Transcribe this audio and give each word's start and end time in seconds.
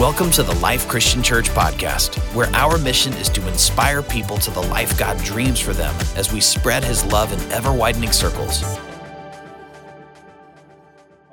Welcome 0.00 0.30
to 0.30 0.42
the 0.42 0.54
Life 0.60 0.88
Christian 0.88 1.22
Church 1.22 1.50
podcast, 1.50 2.16
where 2.34 2.48
our 2.54 2.78
mission 2.78 3.12
is 3.12 3.28
to 3.28 3.46
inspire 3.46 4.02
people 4.02 4.38
to 4.38 4.50
the 4.50 4.62
life 4.62 4.98
God 4.98 5.22
dreams 5.22 5.60
for 5.60 5.74
them 5.74 5.94
as 6.16 6.32
we 6.32 6.40
spread 6.40 6.82
his 6.82 7.04
love 7.04 7.30
in 7.34 7.52
ever 7.52 7.70
widening 7.70 8.10
circles. 8.10 8.64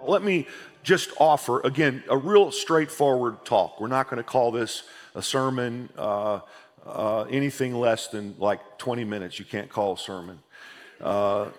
Let 0.06 0.22
me 0.22 0.48
just 0.84 1.12
offer, 1.18 1.62
again, 1.62 2.04
a 2.10 2.18
real 2.18 2.52
straightforward 2.52 3.46
talk. 3.46 3.80
We're 3.80 3.88
not 3.88 4.10
going 4.10 4.18
to 4.18 4.24
call 4.24 4.52
this 4.52 4.84
a 5.16 5.22
sermon, 5.22 5.88
uh, 5.98 6.42
uh, 6.86 7.22
anything 7.22 7.74
less 7.74 8.10
than 8.10 8.36
like 8.38 8.60
20 8.80 9.06
minutes. 9.06 9.40
You 9.40 9.46
can't 9.46 9.70
call 9.70 9.94
a 9.94 9.98
sermon. 9.98 10.40
Uh, 11.00 11.52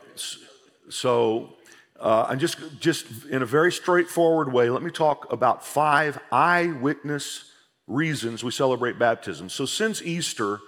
so, 0.90 1.54
uh, 1.98 2.26
and 2.30 2.40
just, 2.40 2.58
just 2.80 3.06
in 3.30 3.42
a 3.42 3.46
very 3.46 3.72
straightforward 3.72 4.52
way, 4.52 4.70
let 4.70 4.82
me 4.82 4.90
talk 4.90 5.32
about 5.32 5.64
five 5.64 6.18
eyewitness 6.30 7.50
reasons 7.86 8.44
we 8.44 8.50
celebrate 8.50 8.98
baptism. 8.98 9.48
So, 9.48 9.66
since 9.66 10.02
Easter, 10.02 10.60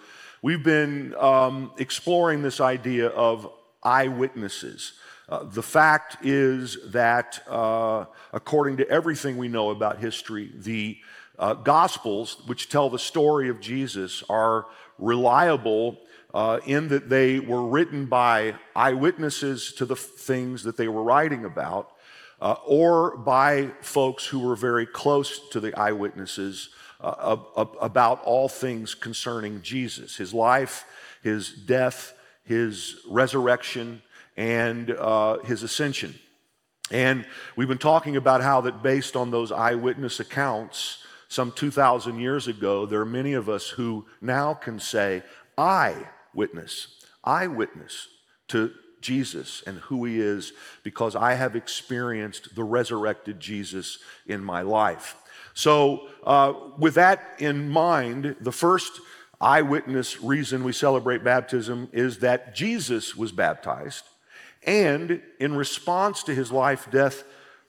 we've 0.43 0.65
been 0.65 1.15
um, 1.17 1.73
exploring 1.79 2.43
this 2.43 2.61
idea 2.61 3.09
of 3.09 3.49
eyewitnesses. 3.83 4.95
Uh, 5.29 5.45
the 5.45 5.63
fact 5.63 6.25
is 6.27 6.79
that, 6.91 7.41
uh, 7.49 8.07
according 8.33 8.79
to 8.79 8.89
everything 8.89 9.37
we 9.37 9.47
know 9.47 9.71
about 9.71 9.99
history, 9.99 10.51
the 10.57 10.99
uh, 11.41 11.55
Gospels, 11.55 12.37
which 12.47 12.69
tell 12.69 12.91
the 12.91 12.99
story 12.99 13.49
of 13.49 13.61
Jesus, 13.61 14.23
are 14.29 14.67
reliable 14.99 15.99
uh, 16.35 16.61
in 16.67 16.89
that 16.89 17.09
they 17.09 17.41
were 17.41 17.67
written 17.67 18.07
by 18.07 18.55
eyewitnesses 18.77 19.73
to 19.73 19.85
the 19.85 19.97
things 19.97 20.63
that 20.63 20.77
they 20.77 20.87
were 20.87 21.03
writing 21.03 21.45
about, 21.45 21.91
uh, 22.41 22.55
or 22.67 23.17
by 23.17 23.71
folks 23.81 24.27
who 24.27 24.39
were 24.39 24.55
very 24.55 24.87
close 24.87 25.49
to 25.49 25.61
the 25.61 25.75
eyewitnesses 25.77 26.69
uh, 27.01 27.37
about 27.81 28.23
all 28.25 28.49
things 28.49 28.95
concerning 28.95 29.63
Jesus 29.63 30.17
his 30.17 30.35
life, 30.35 30.85
his 31.23 31.49
death, 31.49 32.13
his 32.45 32.97
resurrection, 33.09 34.03
and 34.37 34.91
uh, 34.91 35.39
his 35.39 35.63
ascension. 35.63 36.15
And 36.91 37.25
we've 37.57 37.69
been 37.69 37.79
talking 37.79 38.17
about 38.17 38.43
how 38.43 38.61
that 38.63 38.83
based 38.83 39.17
on 39.17 39.31
those 39.31 39.53
eyewitness 39.53 40.21
accounts, 40.21 41.05
some 41.31 41.53
2,000 41.53 42.19
years 42.19 42.49
ago, 42.49 42.87
there 42.87 43.01
are 43.01 43.07
many 43.07 43.35
of 43.35 43.49
us 43.49 43.69
who 43.69 44.05
now 44.21 44.53
can 44.53 44.81
say, 44.81 45.23
I 45.57 46.09
witness, 46.35 46.99
I 47.23 47.47
witness 47.47 48.09
to 48.49 48.73
Jesus 49.01 49.63
and 49.65 49.79
who 49.79 50.05
he 50.05 50.19
is 50.19 50.53
because 50.83 51.15
I 51.15 51.35
have 51.35 51.55
experienced 51.55 52.57
the 52.57 52.65
resurrected 52.65 53.39
Jesus 53.39 54.01
in 54.27 54.45
my 54.45 54.63
life. 54.63 55.17
So, 55.55 56.09
uh, 56.25 56.53
with 56.77 56.95
that 56.95 57.37
in 57.39 57.71
mind, 57.71 58.35
the 58.41 58.53
first 58.53 59.01
eyewitness 59.41 60.21
reason 60.21 60.65
we 60.65 60.73
celebrate 60.73 61.23
baptism 61.23 61.91
is 61.93 62.19
that 62.19 62.57
Jesus 62.57 63.15
was 63.15 63.31
baptized. 63.31 64.03
And 64.65 65.23
in 65.39 65.55
response 65.55 66.25
to 66.25 66.35
his 66.35 66.51
life, 66.51 66.91
death, 66.91 67.23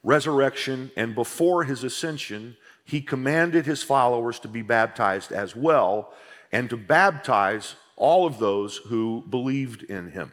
resurrection, 0.03 0.89
and 0.97 1.13
before 1.13 1.63
his 1.63 1.83
ascension, 1.83 2.57
he 2.85 3.01
commanded 3.01 3.65
his 3.65 3.83
followers 3.83 4.39
to 4.39 4.47
be 4.47 4.61
baptized 4.61 5.31
as 5.31 5.55
well 5.55 6.13
and 6.51 6.69
to 6.69 6.77
baptize 6.77 7.75
all 7.95 8.25
of 8.25 8.39
those 8.39 8.77
who 8.77 9.23
believed 9.29 9.83
in 9.83 10.11
him. 10.11 10.31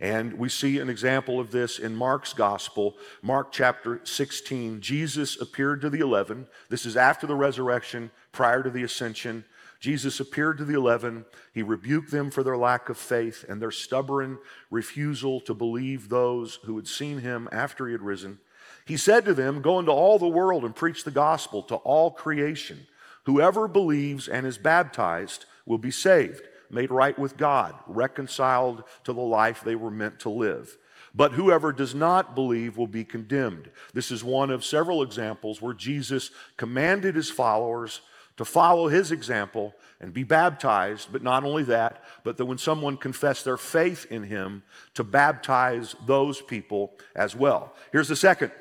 And 0.00 0.32
we 0.32 0.48
see 0.48 0.80
an 0.80 0.88
example 0.88 1.38
of 1.38 1.52
this 1.52 1.78
in 1.78 1.94
Mark's 1.94 2.32
gospel, 2.32 2.96
Mark 3.22 3.52
chapter 3.52 4.00
16. 4.02 4.80
Jesus 4.80 5.40
appeared 5.40 5.80
to 5.82 5.90
the 5.90 6.00
11. 6.00 6.48
This 6.68 6.84
is 6.86 6.96
after 6.96 7.24
the 7.24 7.36
resurrection, 7.36 8.10
prior 8.32 8.64
to 8.64 8.70
the 8.70 8.82
ascension. 8.82 9.44
Jesus 9.78 10.18
appeared 10.18 10.58
to 10.58 10.64
the 10.64 10.74
11. 10.74 11.24
He 11.52 11.62
rebuked 11.62 12.10
them 12.10 12.32
for 12.32 12.42
their 12.42 12.56
lack 12.56 12.88
of 12.88 12.98
faith 12.98 13.44
and 13.48 13.62
their 13.62 13.70
stubborn 13.70 14.38
refusal 14.70 15.40
to 15.42 15.54
believe 15.54 16.08
those 16.08 16.58
who 16.64 16.74
had 16.76 16.88
seen 16.88 17.18
him 17.18 17.48
after 17.52 17.86
he 17.86 17.92
had 17.92 18.02
risen. 18.02 18.40
He 18.84 18.96
said 18.96 19.24
to 19.24 19.34
them, 19.34 19.62
Go 19.62 19.78
into 19.78 19.92
all 19.92 20.18
the 20.18 20.26
world 20.26 20.64
and 20.64 20.74
preach 20.74 21.04
the 21.04 21.10
gospel 21.10 21.62
to 21.64 21.76
all 21.76 22.10
creation. 22.10 22.86
Whoever 23.24 23.68
believes 23.68 24.28
and 24.28 24.46
is 24.46 24.58
baptized 24.58 25.46
will 25.64 25.78
be 25.78 25.90
saved 25.90 26.42
made 26.72 26.90
right 26.90 27.18
with 27.18 27.36
God, 27.36 27.74
reconciled 27.86 28.84
to 29.04 29.12
the 29.12 29.20
life 29.20 29.62
they 29.62 29.76
were 29.76 29.90
meant 29.90 30.18
to 30.20 30.30
live. 30.30 30.78
But 31.14 31.32
whoever 31.32 31.72
does 31.72 31.94
not 31.94 32.34
believe 32.34 32.78
will 32.78 32.86
be 32.86 33.04
condemned. 33.04 33.70
This 33.92 34.10
is 34.10 34.24
one 34.24 34.50
of 34.50 34.64
several 34.64 35.02
examples 35.02 35.60
where 35.60 35.74
Jesus 35.74 36.30
commanded 36.56 37.14
his 37.14 37.30
followers 37.30 38.00
to 38.38 38.46
follow 38.46 38.88
his 38.88 39.12
example 39.12 39.74
and 40.00 40.14
be 40.14 40.24
baptized. 40.24 41.12
But 41.12 41.22
not 41.22 41.44
only 41.44 41.64
that, 41.64 42.02
but 42.24 42.38
that 42.38 42.46
when 42.46 42.56
someone 42.56 42.96
confessed 42.96 43.44
their 43.44 43.58
faith 43.58 44.06
in 44.10 44.22
him, 44.22 44.62
to 44.94 45.04
baptize 45.04 45.94
those 46.06 46.40
people 46.40 46.94
as 47.14 47.36
well. 47.36 47.74
Here's 47.92 48.08
the 48.08 48.16
second 48.16 48.52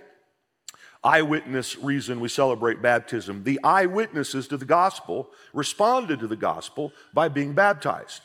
eyewitness 1.03 1.77
reason 1.77 2.19
we 2.19 2.29
celebrate 2.29 2.81
baptism. 2.81 3.43
The 3.43 3.59
eyewitnesses 3.63 4.47
to 4.49 4.57
the 4.57 4.65
gospel 4.65 5.29
responded 5.53 6.19
to 6.19 6.27
the 6.27 6.35
gospel 6.35 6.93
by 7.13 7.27
being 7.27 7.53
baptized. 7.53 8.21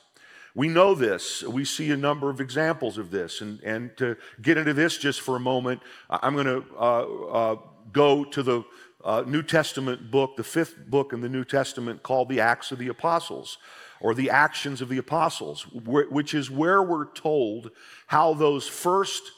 We 0.55 0.69
know 0.69 0.95
this. 0.95 1.43
We 1.43 1.65
see 1.65 1.91
a 1.91 1.97
number 1.97 2.31
of 2.31 2.41
examples 2.41 2.97
of 2.97 3.11
this. 3.11 3.41
And, 3.41 3.61
and 3.61 3.97
to 3.99 4.17
get 4.41 4.57
into 4.57 4.73
this 4.73 4.97
just 4.97 5.21
for 5.21 5.37
a 5.37 5.41
moment, 5.41 5.83
I'm 6.09 6.35
going 6.35 6.47
to 6.47 6.65
uh, 6.79 6.83
uh, 6.83 7.57
go 7.93 8.25
to 8.25 8.43
the 8.43 8.65
uh, 9.05 9.23
New 9.27 9.43
Testament 9.43 10.11
book, 10.11 10.37
the 10.37 10.45
fifth 10.45 10.87
book 10.89 11.13
in 11.13 11.21
the 11.21 11.29
New 11.29 11.45
Testament 11.45 12.03
called 12.03 12.29
the 12.29 12.41
Acts 12.41 12.73
of 12.73 12.79
the 12.79 12.89
Apostles 12.89 13.59
or 14.01 14.15
the 14.15 14.31
Actions 14.31 14.81
of 14.81 14.89
the 14.89 14.99
Apostles, 14.99 15.67
which 15.73 16.35
is 16.35 16.51
where 16.51 16.83
we're 16.83 17.13
told 17.13 17.71
how 18.07 18.35
those 18.35 18.67
first 18.67 19.33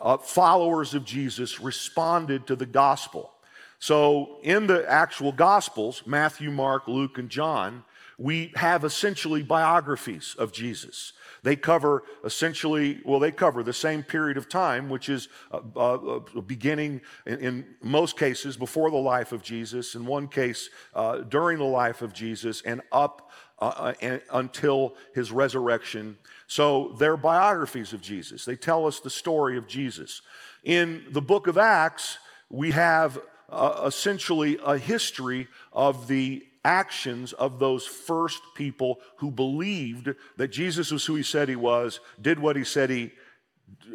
uh, 0.00 0.16
followers 0.18 0.94
of 0.94 1.04
Jesus 1.04 1.60
responded 1.60 2.46
to 2.46 2.56
the 2.56 2.66
gospel. 2.66 3.32
So, 3.80 4.38
in 4.42 4.66
the 4.66 4.84
actual 4.90 5.30
gospels, 5.30 6.02
Matthew, 6.04 6.50
Mark, 6.50 6.88
Luke, 6.88 7.18
and 7.18 7.28
John, 7.28 7.84
we 8.18 8.52
have 8.56 8.84
essentially 8.84 9.44
biographies 9.44 10.34
of 10.36 10.52
Jesus. 10.52 11.12
They 11.44 11.54
cover 11.54 12.02
essentially, 12.24 13.00
well, 13.04 13.20
they 13.20 13.30
cover 13.30 13.62
the 13.62 13.72
same 13.72 14.02
period 14.02 14.36
of 14.36 14.48
time, 14.48 14.88
which 14.88 15.08
is 15.08 15.28
uh, 15.52 15.60
uh, 15.76 16.18
beginning 16.40 17.00
in, 17.26 17.38
in, 17.38 17.66
most 17.80 18.18
cases 18.18 18.56
before 18.56 18.90
the 18.90 18.96
life 18.96 19.30
of 19.30 19.44
Jesus, 19.44 19.94
in 19.94 20.04
one 20.04 20.26
case 20.26 20.68
uh, 20.94 21.18
during 21.18 21.58
the 21.58 21.64
life 21.64 22.02
of 22.02 22.12
Jesus, 22.12 22.60
and 22.62 22.82
up 22.90 23.30
uh, 23.60 23.92
and, 24.00 24.20
until 24.30 24.94
his 25.14 25.32
resurrection 25.32 26.16
so 26.48 26.94
they're 26.98 27.18
biographies 27.18 27.92
of 27.92 28.00
Jesus. 28.00 28.44
They 28.44 28.56
tell 28.56 28.86
us 28.86 29.00
the 29.00 29.10
story 29.10 29.58
of 29.58 29.68
Jesus. 29.68 30.22
In 30.64 31.04
the 31.10 31.20
book 31.20 31.46
of 31.46 31.58
Acts, 31.58 32.18
we 32.48 32.70
have 32.70 33.20
uh, 33.50 33.82
essentially 33.86 34.58
a 34.64 34.78
history 34.78 35.46
of 35.72 36.08
the 36.08 36.44
actions 36.64 37.34
of 37.34 37.58
those 37.58 37.86
first 37.86 38.40
people 38.54 38.98
who 39.16 39.30
believed 39.30 40.14
that 40.36 40.48
Jesus 40.48 40.90
was 40.90 41.04
who 41.04 41.14
he 41.14 41.22
said 41.22 41.50
he 41.50 41.56
was, 41.56 42.00
did 42.20 42.38
what 42.38 42.56
he 42.56 42.64
said 42.64 42.90
he 42.90 43.12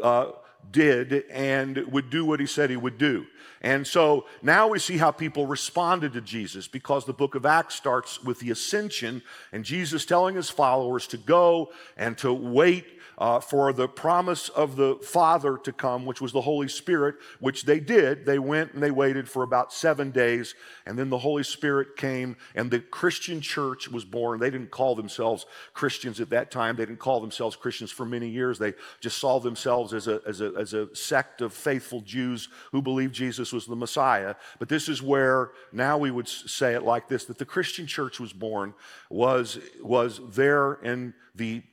uh, 0.02 0.32
did, 0.72 1.26
and 1.30 1.78
would 1.92 2.10
do 2.10 2.26
what 2.26 2.40
he 2.40 2.46
said 2.46 2.70
he 2.70 2.78
would 2.78 2.98
do. 2.98 3.26
And 3.62 3.88
so 3.88 4.26
now 4.42 4.68
we 4.68 4.80
see 4.80 4.98
how 4.98 5.12
people 5.12 5.48
responded 5.48 6.14
to 6.14 6.22
Jesus 6.22 6.68
because 6.68 7.06
the 7.06 7.14
book 7.14 7.34
of 7.34 7.46
Acts 7.46 7.76
starts 7.76 8.22
with 8.22 8.40
the 8.40 8.52
ascension 8.52 9.22
and 9.54 9.64
Jesus 9.64 10.06
telling 10.06 10.36
his 10.36 10.50
followers 10.50 11.08
to 11.08 11.18
go 11.18 11.72
and 11.96 12.18
to 12.18 12.34
wait 12.34 12.93
uh, 13.18 13.40
for 13.40 13.74
the 13.74 13.88
promise 13.88 14.50
of 14.50 14.76
the 14.76 14.96
Father 14.96 15.58
to 15.58 15.72
come, 15.72 16.06
which 16.06 16.22
was 16.22 16.32
the 16.32 16.42
Holy 16.42 16.68
Spirit, 16.68 17.16
which 17.40 17.64
they 17.64 17.80
did. 17.80 18.26
They 18.26 18.40
went 18.40 18.74
and 18.74 18.82
they 18.82 18.92
waited 18.92 19.30
for 19.30 19.44
about 19.44 19.74
seven 19.74 20.12
days, 20.12 20.56
and 20.86 20.98
then 20.98 21.10
the 21.10 21.18
Holy 21.18 21.44
Spirit 21.44 21.96
came, 21.96 22.38
and 22.56 22.72
the 22.72 22.80
Christian 22.80 23.42
church 23.42 23.90
was 23.90 24.06
born. 24.06 24.40
They 24.40 24.50
didn't 24.50 24.72
call 24.72 24.96
themselves 24.96 25.46
Christians 25.74 26.20
at 26.20 26.30
that 26.32 26.52
time, 26.52 26.76
they 26.76 26.86
didn't 26.86 27.00
call 27.00 27.20
themselves 27.20 27.56
Christians 27.56 27.92
for 27.92 28.06
many 28.06 28.30
years. 28.30 28.60
They 28.60 28.74
just 29.00 29.18
saw 29.18 29.40
themselves 29.40 29.94
as 29.94 30.08
a, 30.08 30.22
as 30.28 30.42
a, 30.42 30.54
as 30.58 30.74
a 30.74 30.94
sect 30.96 31.42
of 31.42 31.54
faithful 31.54 32.02
Jews 32.02 32.50
who 32.72 32.82
believed 32.82 33.14
Jesus 33.14 33.52
was 33.54 33.66
the 33.66 33.76
Messiah. 33.76 34.36
But 34.60 34.70
this 34.70 34.90
is 34.90 35.02
where 35.02 35.52
now 35.72 35.98
we 35.98 36.12
would 36.12 36.28
say 36.28 36.74
it 36.74 36.84
like 36.84 37.08
this 37.08 37.26
that 37.26 37.38
the 37.38 37.46
Christian 37.46 37.88
church 37.88 38.20
was 38.20 38.34
born, 38.34 38.74
was, 39.10 39.60
was 39.82 40.20
there 40.30 40.74
in 40.76 41.14
the 41.36 41.64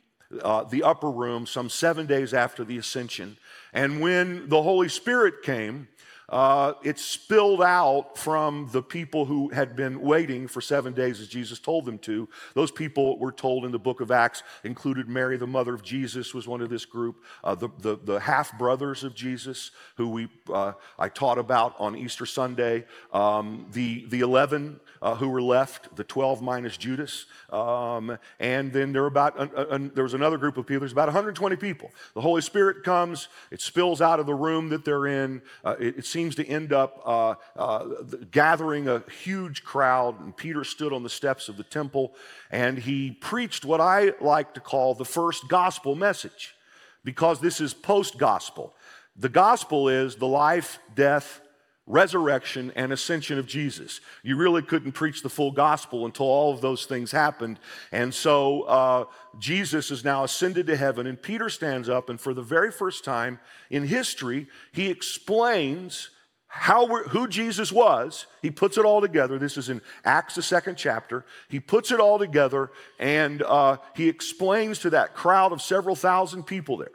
uh, 0.43 0.65
the 0.65 0.82
upper 0.82 1.11
room 1.11 1.47
some 1.47 1.69
seven 1.69 2.06
days 2.06 2.32
after 2.32 2.65
the 2.65 2.79
ascension. 2.79 3.37
And 3.73 4.00
when 4.00 4.49
the 4.49 4.62
Holy 4.62 4.88
Spirit 4.88 5.43
came, 5.43 5.88
uh, 6.31 6.75
it 6.82 6.99
spilled 6.99 7.62
out 7.62 8.17
from 8.17 8.69
the 8.73 8.82
people 8.82 9.25
who 9.25 9.49
had 9.50 9.75
been 9.75 10.00
waiting 10.00 10.47
for 10.47 10.61
seven 10.61 10.93
days 10.93 11.21
as 11.21 11.29
Jesus 11.29 11.59
told 11.59 11.85
them 11.85 11.99
to. 11.99 12.29
Those 12.55 12.71
people 12.71 13.19
were 13.19 13.32
told 13.32 13.65
in 13.65 13.73
the 13.73 13.79
book 13.79 14.00
of 14.00 14.11
Acts 14.11 14.43
included 14.65 15.09
Mary, 15.09 15.37
the 15.37 15.47
mother 15.47 15.75
of 15.75 15.82
Jesus, 15.82 16.32
was 16.32 16.47
one 16.47 16.61
of 16.61 16.71
this 16.71 16.85
group, 16.85 17.23
uh, 17.43 17.55
the, 17.55 17.69
the, 17.79 17.99
the 18.03 18.21
half 18.21 18.56
brothers 18.59 19.03
of 19.03 19.15
Jesus, 19.15 19.73
who 19.97 20.09
we, 20.09 20.29
uh, 20.53 20.73
I 20.99 21.09
taught 21.09 21.38
about 21.38 21.75
on 21.79 21.97
Easter 21.97 22.27
Sunday, 22.27 22.85
um, 23.12 23.67
the, 23.73 24.06
the 24.09 24.21
11 24.21 24.81
uh, 25.03 25.15
who 25.15 25.29
were 25.29 25.43
left, 25.43 25.94
the 25.97 26.05
12 26.05 26.43
minus 26.43 26.76
Judas. 26.76 27.26
Um, 27.50 28.19
and 28.38 28.73
then 28.73 28.93
there, 28.93 29.03
were 29.03 29.09
about, 29.09 29.37
there 29.94 30.05
was 30.05 30.15
another 30.15 30.38
group 30.38 30.56
of 30.56 30.67
people, 30.67 30.81
there's 30.81 30.93
about 30.93 31.09
120 31.09 31.56
people. 31.56 31.91
The 32.15 32.21
Holy 32.21 32.43
Spirit 32.43 32.85
comes, 32.85 33.29
it 33.50 33.61
spills 33.61 34.00
out 34.00 34.21
of 34.21 34.26
the 34.26 34.35
room 34.35 34.69
that 34.69 34.85
they're 34.85 35.06
in. 35.06 35.43
Uh, 35.65 35.76
it, 35.81 35.99
it, 35.99 36.06
seems 36.06 36.20
to 36.29 36.47
end 36.47 36.73
up 36.73 37.01
uh, 37.05 37.35
uh, 37.57 37.85
gathering 38.31 38.89
a 38.89 39.03
huge 39.23 39.65
crowd. 39.65 40.21
And 40.21 40.37
Peter 40.37 40.65
stood 40.65 40.93
on 40.93 41.03
the 41.03 41.09
steps 41.09 41.49
of 41.49 41.57
the 41.57 41.65
temple 41.65 42.15
and 42.51 42.79
he 42.79 43.13
preached 43.13 43.65
what 43.65 43.81
I 43.81 44.13
like 44.21 44.55
to 44.55 44.61
call 44.61 44.95
the 44.95 45.05
first 45.05 45.49
gospel 45.49 45.95
message 45.95 46.55
because 47.05 47.41
this 47.41 47.61
is 47.61 47.73
post 47.73 48.19
gospel. 48.19 48.75
The 49.17 49.29
gospel 49.29 49.89
is 49.89 50.17
the 50.17 50.27
life, 50.27 50.79
death, 50.95 51.41
resurrection, 51.87 52.73
and 52.77 52.93
ascension 52.93 53.38
of 53.38 53.47
Jesus. 53.47 54.00
You 54.23 54.37
really 54.37 54.62
couldn't 54.62 54.93
preach 54.93 55.23
the 55.23 55.29
full 55.29 55.50
gospel 55.50 56.06
until 56.06 56.27
all 56.27 56.53
of 56.53 56.61
those 56.61 56.87
things 56.87 57.11
happened. 57.11 57.59
And 57.91 58.15
so 58.15 58.62
uh, 58.62 59.05
Jesus 59.38 59.91
is 59.91 60.05
now 60.05 60.25
ascended 60.25 60.67
to 60.69 60.77
heaven, 60.77 61.06
and 61.06 61.21
Peter 61.21 61.49
stands 61.49 61.88
up, 61.88 62.09
and 62.09 62.21
for 62.21 62.32
the 62.32 62.43
very 62.43 62.71
first 62.71 63.05
time 63.05 63.41
in 63.71 63.85
history, 63.85 64.47
he 64.73 64.88
explains 64.88 66.11
how 66.47 66.87
who 66.87 67.29
Jesus 67.29 67.71
was. 67.71 68.26
He 68.43 68.50
puts 68.50 68.76
it 68.76 68.85
all 68.85 69.00
together. 69.00 69.38
This 69.38 69.56
is 69.56 69.69
in 69.69 69.81
Acts, 70.05 70.35
the 70.35 70.43
second 70.43 70.76
chapter. 70.76 71.25
He 71.49 71.61
puts 71.61 71.93
it 71.93 72.00
all 72.00 72.19
together, 72.19 72.73
and 72.99 73.43
uh, 73.43 73.76
he 73.94 74.09
explains 74.09 74.81
to 74.81 74.91
that 74.91 75.15
crowd 75.15 75.53
of 75.53 75.62
several 75.62 75.94
thousand 75.94 76.44
people 76.44 76.76
there 76.76 76.91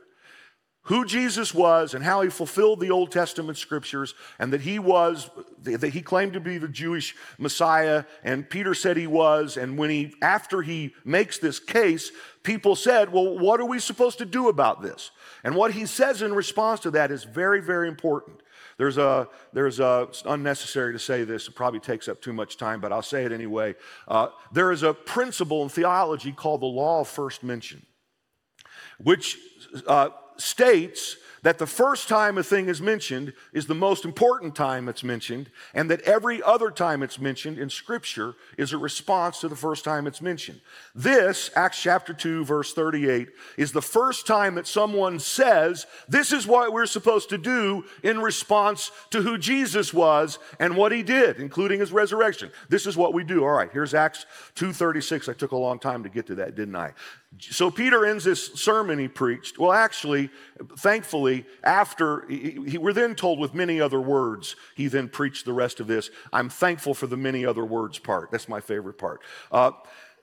who 0.85 1.03
Jesus 1.03 1.53
was 1.53 1.93
and 1.93 2.03
how 2.03 2.21
he 2.21 2.29
fulfilled 2.29 2.79
the 2.79 2.91
Old 2.91 3.11
Testament 3.11 3.57
scriptures 3.57 4.13
and 4.37 4.53
that 4.53 4.61
he 4.61 4.77
was, 4.77 5.29
that 5.63 5.93
he 5.93 6.01
claimed 6.01 6.33
to 6.33 6.39
be 6.39 6.59
the 6.59 6.67
Jewish 6.67 7.15
Messiah 7.39 8.03
and 8.23 8.47
Peter 8.47 8.75
said 8.75 8.95
he 8.95 9.07
was. 9.07 9.57
And 9.57 9.79
when 9.79 9.89
he, 9.89 10.13
after 10.21 10.61
he 10.61 10.93
makes 11.03 11.39
this 11.39 11.59
case, 11.59 12.11
people 12.43 12.75
said, 12.75 13.11
well, 13.11 13.37
what 13.37 13.59
are 13.59 13.65
we 13.65 13.79
supposed 13.79 14.19
to 14.19 14.25
do 14.25 14.47
about 14.47 14.83
this? 14.83 15.09
And 15.43 15.55
what 15.55 15.71
he 15.71 15.87
says 15.87 16.21
in 16.21 16.33
response 16.33 16.81
to 16.81 16.91
that 16.91 17.09
is 17.09 17.23
very, 17.23 17.61
very 17.61 17.87
important. 17.87 18.41
There's 18.77 18.99
a, 18.99 19.27
there's 19.53 19.79
a, 19.79 20.05
it's 20.09 20.21
unnecessary 20.23 20.93
to 20.93 20.99
say 20.99 21.23
this, 21.23 21.47
it 21.47 21.55
probably 21.55 21.79
takes 21.79 22.07
up 22.07 22.21
too 22.21 22.33
much 22.33 22.57
time, 22.57 22.79
but 22.79 22.91
I'll 22.91 23.01
say 23.01 23.25
it 23.25 23.31
anyway. 23.31 23.73
Uh, 24.07 24.27
there 24.51 24.71
is 24.71 24.83
a 24.83 24.93
principle 24.93 25.63
in 25.63 25.69
theology 25.69 26.31
called 26.31 26.61
the 26.61 26.67
law 26.67 27.01
of 27.01 27.07
first 27.07 27.41
mention, 27.41 27.83
which 28.99 29.37
uh, 29.87 30.09
states 30.37 31.17
that 31.45 31.59
the 31.59 31.67
first 31.67 32.09
time 32.09 32.39
a 32.39 32.43
thing 32.43 32.69
is 32.69 32.81
mentioned 32.81 33.31
is 33.53 33.67
the 33.67 33.75
most 33.75 34.03
important 34.03 34.55
time 34.55 34.89
it's 34.89 35.03
mentioned, 35.03 35.47
and 35.75 35.91
that 35.91 36.01
every 36.01 36.41
other 36.41 36.71
time 36.71 37.03
it's 37.03 37.19
mentioned 37.19 37.59
in 37.59 37.69
Scripture 37.69 38.33
is 38.57 38.73
a 38.73 38.79
response 38.79 39.41
to 39.41 39.47
the 39.47 39.55
first 39.55 39.83
time 39.83 40.07
it's 40.07 40.23
mentioned. 40.23 40.59
This, 40.95 41.51
Acts 41.55 41.79
chapter 41.79 42.15
2, 42.15 42.45
verse 42.45 42.73
38, 42.73 43.27
is 43.57 43.71
the 43.71 43.81
first 43.81 44.25
time 44.25 44.55
that 44.55 44.65
someone 44.65 45.19
says, 45.19 45.85
This 46.09 46.31
is 46.31 46.47
what 46.47 46.73
we're 46.73 46.87
supposed 46.87 47.29
to 47.29 47.37
do 47.37 47.85
in 48.01 48.21
response 48.21 48.91
to 49.11 49.21
who 49.21 49.37
Jesus 49.37 49.93
was 49.93 50.39
and 50.59 50.75
what 50.75 50.91
he 50.91 51.03
did, 51.03 51.37
including 51.37 51.79
his 51.79 51.91
resurrection. 51.91 52.49
This 52.69 52.87
is 52.87 52.97
what 52.97 53.13
we 53.13 53.23
do. 53.23 53.43
All 53.43 53.53
right, 53.53 53.69
here's 53.71 53.93
Acts 53.93 54.25
2:36. 54.55 55.29
I 55.29 55.33
took 55.33 55.51
a 55.51 55.57
long 55.57 55.77
time 55.77 56.01
to 56.01 56.09
get 56.09 56.25
to 56.25 56.35
that, 56.35 56.55
didn't 56.55 56.75
I? 56.75 56.93
So 57.39 57.69
Peter 57.69 58.05
ends 58.05 58.23
this 58.23 58.53
sermon 58.53 58.99
he 58.99 59.07
preached. 59.07 59.57
Well, 59.57 59.71
actually, 59.71 60.29
thankfully, 60.77 61.45
after 61.63 62.25
he, 62.27 62.59
he, 62.67 62.77
we're 62.77 62.93
then 62.93 63.15
told 63.15 63.39
with 63.39 63.53
many 63.53 63.81
other 63.81 63.99
words, 63.99 64.55
he 64.75 64.87
then 64.87 65.09
preached 65.09 65.45
the 65.45 65.53
rest 65.53 65.79
of 65.79 65.87
this. 65.87 66.09
I'm 66.31 66.49
thankful 66.49 66.93
for 66.93 67.07
the 67.07 67.17
many 67.17 67.45
other 67.45 67.65
words 67.65 67.99
part. 67.99 68.31
That's 68.31 68.47
my 68.47 68.61
favorite 68.61 68.97
part. 68.97 69.21
Uh, 69.51 69.71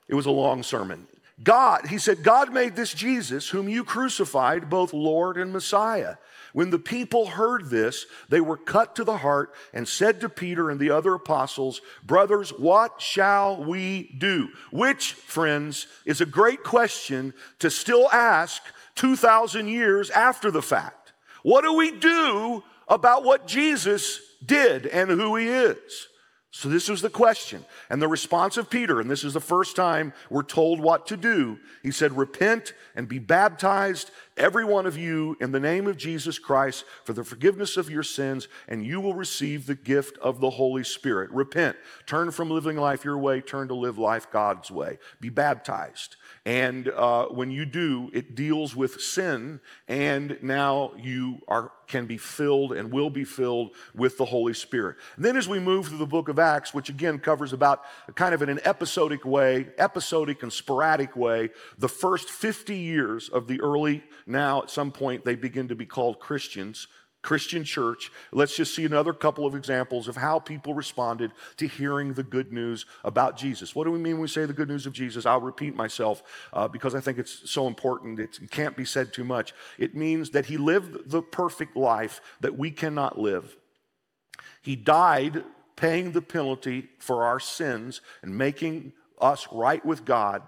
it 0.07 0.15
was 0.15 0.25
a 0.25 0.31
long 0.31 0.63
sermon. 0.63 1.07
God, 1.43 1.87
he 1.87 1.97
said, 1.97 2.23
God 2.23 2.53
made 2.53 2.75
this 2.75 2.93
Jesus, 2.93 3.49
whom 3.49 3.67
you 3.67 3.83
crucified, 3.83 4.69
both 4.69 4.93
Lord 4.93 5.37
and 5.37 5.51
Messiah. 5.51 6.15
When 6.53 6.69
the 6.69 6.79
people 6.79 7.25
heard 7.25 7.69
this, 7.69 8.05
they 8.29 8.39
were 8.39 8.57
cut 8.57 8.95
to 8.95 9.03
the 9.03 9.17
heart 9.17 9.53
and 9.73 9.87
said 9.87 10.21
to 10.21 10.29
Peter 10.29 10.69
and 10.69 10.79
the 10.79 10.91
other 10.91 11.15
apostles, 11.15 11.81
Brothers, 12.03 12.51
what 12.51 13.01
shall 13.01 13.63
we 13.63 14.15
do? 14.19 14.49
Which, 14.71 15.13
friends, 15.13 15.87
is 16.05 16.21
a 16.21 16.25
great 16.25 16.63
question 16.63 17.33
to 17.59 17.69
still 17.69 18.09
ask 18.11 18.61
2,000 18.95 19.67
years 19.67 20.11
after 20.11 20.51
the 20.51 20.61
fact. 20.61 21.13
What 21.41 21.63
do 21.63 21.73
we 21.73 21.91
do 21.91 22.63
about 22.87 23.23
what 23.23 23.47
Jesus 23.47 24.21
did 24.45 24.85
and 24.85 25.09
who 25.09 25.35
he 25.35 25.47
is? 25.47 26.07
So, 26.55 26.69
this 26.69 26.87
was 26.87 27.01
the 27.01 27.09
question. 27.09 27.65
And 27.89 27.99
the 27.99 28.07
response 28.07 28.57
of 28.57 28.69
Peter, 28.69 29.01
and 29.01 29.09
this 29.09 29.23
is 29.23 29.33
the 29.33 29.41
first 29.41 29.75
time 29.75 30.13
we're 30.29 30.43
told 30.43 30.79
what 30.79 31.07
to 31.07 31.17
do. 31.17 31.57
He 31.81 31.89
said, 31.89 32.15
Repent 32.15 32.75
and 32.95 33.07
be 33.07 33.17
baptized, 33.17 34.11
every 34.37 34.63
one 34.63 34.85
of 34.85 34.95
you, 34.95 35.35
in 35.41 35.51
the 35.51 35.59
name 35.59 35.87
of 35.87 35.97
Jesus 35.97 36.37
Christ, 36.37 36.85
for 37.05 37.13
the 37.13 37.23
forgiveness 37.23 37.75
of 37.75 37.89
your 37.89 38.03
sins, 38.03 38.47
and 38.67 38.85
you 38.85 39.01
will 39.01 39.15
receive 39.15 39.65
the 39.65 39.73
gift 39.73 40.15
of 40.19 40.41
the 40.41 40.51
Holy 40.51 40.83
Spirit. 40.83 41.31
Repent. 41.31 41.75
Turn 42.05 42.29
from 42.29 42.51
living 42.51 42.77
life 42.77 43.03
your 43.03 43.17
way, 43.17 43.41
turn 43.41 43.67
to 43.69 43.73
live 43.73 43.97
life 43.97 44.29
God's 44.29 44.69
way. 44.69 44.99
Be 45.19 45.29
baptized. 45.29 46.17
And 46.45 46.87
uh, 46.89 47.25
when 47.29 47.49
you 47.49 47.65
do, 47.65 48.11
it 48.13 48.35
deals 48.35 48.75
with 48.75 49.01
sin, 49.01 49.59
and 49.87 50.37
now 50.43 50.91
you 51.01 51.39
are, 51.47 51.71
can 51.87 52.05
be 52.05 52.17
filled 52.17 52.73
and 52.73 52.91
will 52.91 53.09
be 53.09 53.23
filled 53.23 53.75
with 53.95 54.17
the 54.17 54.25
Holy 54.25 54.53
Spirit. 54.53 54.97
And 55.15 55.25
then, 55.25 55.37
as 55.37 55.47
we 55.47 55.59
move 55.59 55.87
through 55.87 55.97
the 55.97 56.05
book 56.05 56.29
of 56.29 56.39
Acts, 56.39 56.73
which 56.73 56.89
again 56.89 57.19
covers 57.19 57.53
about 57.53 57.83
kind 58.15 58.33
of 58.33 58.41
in 58.41 58.49
an 58.49 58.59
episodic 58.65 59.25
way, 59.25 59.67
episodic 59.77 60.43
and 60.43 60.51
sporadic 60.51 61.15
way, 61.15 61.49
the 61.77 61.89
first 61.89 62.29
50 62.29 62.75
years 62.75 63.29
of 63.29 63.47
the 63.47 63.61
early, 63.61 64.03
now 64.25 64.63
at 64.63 64.69
some 64.69 64.91
point 64.91 65.25
they 65.25 65.35
begin 65.35 65.67
to 65.67 65.75
be 65.75 65.85
called 65.85 66.19
Christians, 66.19 66.87
Christian 67.23 67.63
church. 67.63 68.11
Let's 68.31 68.55
just 68.55 68.75
see 68.75 68.85
another 68.85 69.13
couple 69.13 69.45
of 69.45 69.55
examples 69.55 70.07
of 70.07 70.17
how 70.17 70.39
people 70.39 70.73
responded 70.73 71.31
to 71.57 71.67
hearing 71.67 72.13
the 72.13 72.21
good 72.21 72.51
news 72.51 72.85
about 73.03 73.37
Jesus. 73.37 73.73
What 73.73 73.85
do 73.85 73.91
we 73.91 73.97
mean 73.97 74.15
when 74.15 74.23
we 74.23 74.27
say 74.27 74.45
the 74.45 74.53
good 74.53 74.67
news 74.67 74.85
of 74.85 74.93
Jesus? 74.93 75.25
I'll 75.25 75.41
repeat 75.41 75.73
myself 75.73 76.21
uh, 76.51 76.67
because 76.67 76.93
I 76.93 76.99
think 76.99 77.17
it's 77.17 77.49
so 77.49 77.65
important. 77.65 78.19
It 78.19 78.51
can't 78.51 78.75
be 78.75 78.85
said 78.85 79.13
too 79.13 79.23
much. 79.23 79.53
It 79.79 79.95
means 79.95 80.31
that 80.31 80.47
he 80.47 80.57
lived 80.57 81.09
the 81.09 81.21
perfect 81.21 81.77
life 81.77 82.19
that 82.41 82.57
we 82.57 82.69
cannot 82.69 83.17
live. 83.17 83.55
He 84.61 84.75
died 84.75 85.43
paying 85.77 86.11
the 86.11 86.21
penalty 86.21 86.89
for 86.99 87.23
our 87.23 87.39
sins 87.39 88.01
and 88.21 88.37
making 88.37 88.91
us 89.19 89.47
right 89.51 89.83
with 89.85 90.03
God. 90.03 90.43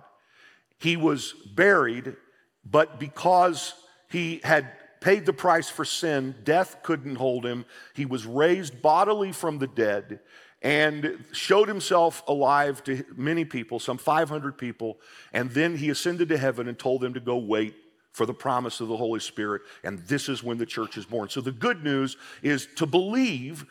He 0.78 0.98
was 0.98 1.34
buried, 1.56 2.18
but 2.66 3.00
because 3.00 3.74
he 4.10 4.42
had 4.44 4.72
paid 5.06 5.24
the 5.24 5.34
price 5.34 5.70
for 5.70 5.86
sin. 5.86 6.34
Death 6.44 6.78
couldn't 6.82 7.18
hold 7.18 7.46
him. 7.46 7.64
He 7.94 8.08
was 8.08 8.26
raised 8.26 8.82
bodily 8.82 9.32
from 9.32 9.60
the 9.60 9.68
dead 9.68 10.20
and 10.64 11.24
showed 11.32 11.68
himself 11.68 12.24
alive 12.28 12.84
to 12.86 13.06
many 13.16 13.46
people, 13.46 13.80
some 13.80 14.00
500 14.00 14.58
people. 14.58 14.98
And 15.32 15.52
then 15.52 15.78
he 15.78 15.92
ascended 15.92 16.30
to 16.30 16.40
heaven 16.40 16.68
and 16.68 16.80
told 16.80 17.02
them 17.02 17.14
to 17.14 17.20
go 17.20 17.38
wait 17.38 17.76
for 18.14 18.26
the 18.26 18.34
promise 18.34 18.80
of 18.80 18.88
the 18.88 18.98
Holy 18.98 19.20
Spirit. 19.20 19.62
And 19.84 20.00
this 20.08 20.28
is 20.28 20.42
when 20.42 20.58
the 20.58 20.66
church 20.66 20.98
is 20.98 21.06
born. 21.06 21.30
So 21.30 21.40
the 21.40 21.52
good 21.52 21.84
news 21.84 22.18
is 22.42 22.68
to 22.78 22.88
believe 22.88 23.64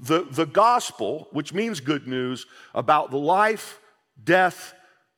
the, 0.00 0.28
the 0.30 0.46
gospel, 0.46 1.28
which 1.32 1.52
means 1.52 1.80
good 1.80 2.08
news, 2.08 2.46
about 2.74 3.10
the 3.10 3.18
life, 3.18 3.80
death, 4.24 4.72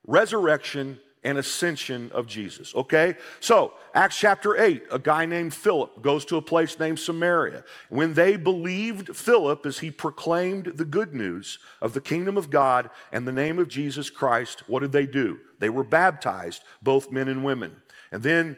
resurrection, 0.09 0.99
and 1.25 1.39
ascension 1.39 2.11
of 2.13 2.27
Jesus. 2.27 2.75
Okay? 2.75 3.15
So, 3.41 3.75
Acts 3.95 4.19
chapter 4.19 4.61
8, 4.61 4.85
a 4.91 4.99
guy 4.99 5.25
named 5.25 5.55
Philip 5.55 6.03
goes 6.03 6.25
to 6.27 6.37
a 6.37 6.43
place 6.43 6.79
named 6.79 6.99
Samaria. 6.99 7.65
When 7.91 8.15
they 8.15 8.37
believed 8.37 9.15
Philip 9.15 9.65
as 9.65 9.79
he 9.79 9.91
proclaimed 9.91 10.73
the 10.77 10.85
good 10.85 11.15
news 11.15 11.59
of 11.81 11.93
the 11.93 12.01
kingdom 12.01 12.37
of 12.37 12.51
God 12.51 12.91
and 13.13 13.27
the 13.27 13.33
name 13.33 13.59
of 13.59 13.69
Jesus 13.69 14.11
Christ, 14.11 14.65
what 14.69 14.81
did 14.81 14.93
they 14.93 15.07
do? 15.07 15.39
They 15.59 15.71
were 15.71 15.85
baptized, 15.85 16.63
both 16.83 17.13
men 17.13 17.29
and 17.29 17.45
women. 17.45 17.77
And 18.11 18.23
then 18.23 18.57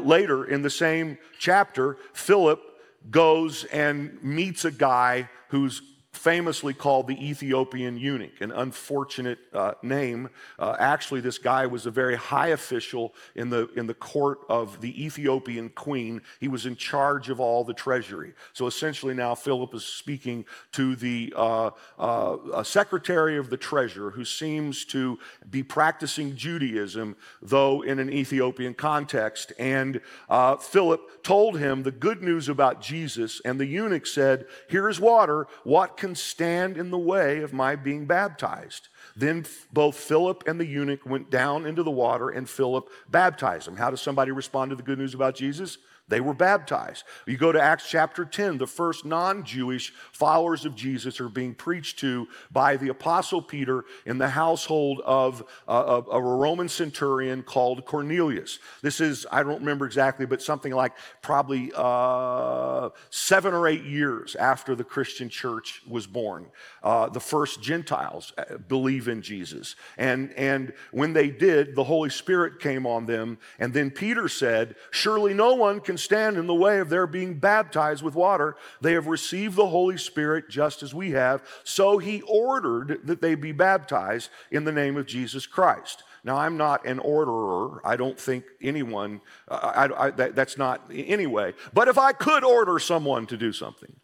later 0.00 0.44
in 0.44 0.62
the 0.62 0.70
same 0.70 1.18
chapter, 1.38 1.98
Philip 2.12 2.62
goes 3.10 3.64
and 3.64 4.22
meets 4.22 4.64
a 4.64 4.70
guy 4.70 5.28
who's 5.48 5.82
famously 6.16 6.74
called 6.74 7.06
the 7.06 7.28
Ethiopian 7.28 7.96
eunuch, 7.96 8.40
an 8.40 8.50
unfortunate 8.50 9.38
uh, 9.52 9.74
name. 9.82 10.28
Uh, 10.58 10.74
actually, 10.78 11.20
this 11.20 11.38
guy 11.38 11.66
was 11.66 11.86
a 11.86 11.90
very 11.90 12.16
high 12.16 12.48
official 12.48 13.14
in 13.34 13.50
the, 13.50 13.68
in 13.76 13.86
the 13.86 13.94
court 13.94 14.40
of 14.48 14.80
the 14.80 15.04
Ethiopian 15.04 15.68
queen. 15.68 16.22
He 16.40 16.48
was 16.48 16.66
in 16.66 16.76
charge 16.76 17.28
of 17.28 17.38
all 17.38 17.64
the 17.64 17.74
treasury. 17.74 18.32
So 18.52 18.66
essentially, 18.66 19.14
now 19.14 19.34
Philip 19.34 19.74
is 19.74 19.84
speaking 19.84 20.44
to 20.72 20.96
the 20.96 21.32
uh, 21.36 21.70
uh 21.98 22.62
secretary 22.62 23.36
of 23.36 23.50
the 23.50 23.56
treasurer 23.56 24.10
who 24.10 24.24
seems 24.24 24.84
to 24.86 25.18
be 25.50 25.62
practicing 25.62 26.36
Judaism, 26.36 27.16
though 27.42 27.82
in 27.82 27.98
an 27.98 28.10
Ethiopian 28.10 28.74
context. 28.74 29.52
And 29.58 30.00
uh, 30.28 30.56
Philip 30.56 31.22
told 31.22 31.58
him 31.58 31.82
the 31.82 31.90
good 31.90 32.22
news 32.22 32.48
about 32.48 32.80
Jesus, 32.80 33.40
and 33.44 33.60
the 33.60 33.66
eunuch 33.66 34.06
said, 34.06 34.46
Here 34.68 34.88
is 34.88 34.98
water. 35.00 35.46
What 35.64 35.96
can 36.06 36.14
stand 36.14 36.76
in 36.76 36.90
the 36.90 36.98
way 36.98 37.42
of 37.42 37.52
my 37.52 37.74
being 37.74 38.06
baptized. 38.06 38.88
Then 39.16 39.44
both 39.72 39.96
Philip 39.96 40.44
and 40.46 40.60
the 40.60 40.66
eunuch 40.66 41.04
went 41.04 41.30
down 41.30 41.66
into 41.66 41.82
the 41.82 41.90
water, 41.90 42.30
and 42.30 42.48
Philip 42.48 42.88
baptized 43.10 43.66
him. 43.66 43.76
How 43.76 43.90
does 43.90 44.00
somebody 44.00 44.30
respond 44.30 44.70
to 44.70 44.76
the 44.76 44.84
good 44.84 44.98
news 44.98 45.14
about 45.14 45.34
Jesus? 45.34 45.78
They 46.08 46.20
were 46.20 46.34
baptized. 46.34 47.02
You 47.26 47.36
go 47.36 47.50
to 47.50 47.60
Acts 47.60 47.90
chapter 47.90 48.24
10, 48.24 48.58
the 48.58 48.66
first 48.66 49.04
non 49.04 49.42
Jewish 49.42 49.92
followers 50.12 50.64
of 50.64 50.76
Jesus 50.76 51.20
are 51.20 51.28
being 51.28 51.52
preached 51.52 51.98
to 52.00 52.28
by 52.52 52.76
the 52.76 52.90
Apostle 52.90 53.42
Peter 53.42 53.84
in 54.04 54.18
the 54.18 54.28
household 54.28 55.00
of, 55.04 55.42
uh, 55.66 55.70
of, 55.70 56.08
a 56.12 56.22
Roman 56.22 56.68
centurion 56.68 57.42
called 57.42 57.84
Cornelius. 57.86 58.60
This 58.82 59.00
is, 59.00 59.26
I 59.32 59.42
don't 59.42 59.58
remember 59.58 59.84
exactly, 59.84 60.26
but 60.26 60.40
something 60.40 60.72
like 60.72 60.92
probably 61.22 61.72
uh, 61.74 62.90
seven 63.10 63.52
or 63.52 63.66
eight 63.66 63.84
years 63.84 64.36
after 64.36 64.76
the 64.76 64.84
Christian 64.84 65.28
church 65.28 65.82
was 65.88 66.06
born. 66.06 66.46
Uh, 66.84 67.08
the 67.08 67.18
first 67.18 67.60
Gentiles 67.62 68.32
uh, 68.38 68.58
believe 68.58 69.08
in 69.08 69.22
Jesus. 69.22 69.74
And, 69.98 70.32
and 70.34 70.72
when 70.92 71.14
they 71.14 71.30
did, 71.30 71.74
the 71.74 71.84
Holy 71.84 72.10
Spirit 72.10 72.60
came 72.60 72.86
on 72.86 73.06
them. 73.06 73.38
And 73.58 73.74
then 73.74 73.90
Peter 73.90 74.28
said, 74.28 74.76
Surely 74.92 75.34
no 75.34 75.54
one 75.54 75.80
can 75.80 75.95
stand 75.98 76.36
in 76.36 76.46
the 76.46 76.54
way 76.54 76.78
of 76.80 76.88
their 76.88 77.06
being 77.06 77.38
baptized 77.38 78.02
with 78.02 78.14
water. 78.14 78.56
They 78.80 78.92
have 78.92 79.06
received 79.06 79.56
the 79.56 79.68
Holy 79.68 79.98
Spirit 79.98 80.48
just 80.48 80.82
as 80.82 80.94
we 80.94 81.10
have. 81.12 81.42
So 81.64 81.98
he 81.98 82.22
ordered 82.22 83.00
that 83.04 83.20
they 83.20 83.34
be 83.34 83.52
baptized 83.52 84.30
in 84.50 84.64
the 84.64 84.72
name 84.72 84.96
of 84.96 85.06
Jesus 85.06 85.46
Christ. 85.46 86.02
Now, 86.24 86.36
I'm 86.36 86.56
not 86.56 86.84
an 86.84 86.98
orderer. 86.98 87.80
I 87.84 87.96
don't 87.96 88.18
think 88.18 88.44
anyone, 88.60 89.20
uh, 89.46 89.88
I, 89.94 90.06
I, 90.06 90.10
that, 90.10 90.34
that's 90.34 90.58
not 90.58 90.82
anyway. 90.92 91.54
But 91.72 91.86
if 91.86 91.98
I 91.98 92.12
could 92.12 92.42
order 92.42 92.80
someone 92.80 93.26
to 93.28 93.36
do 93.36 93.52
something, 93.52 93.94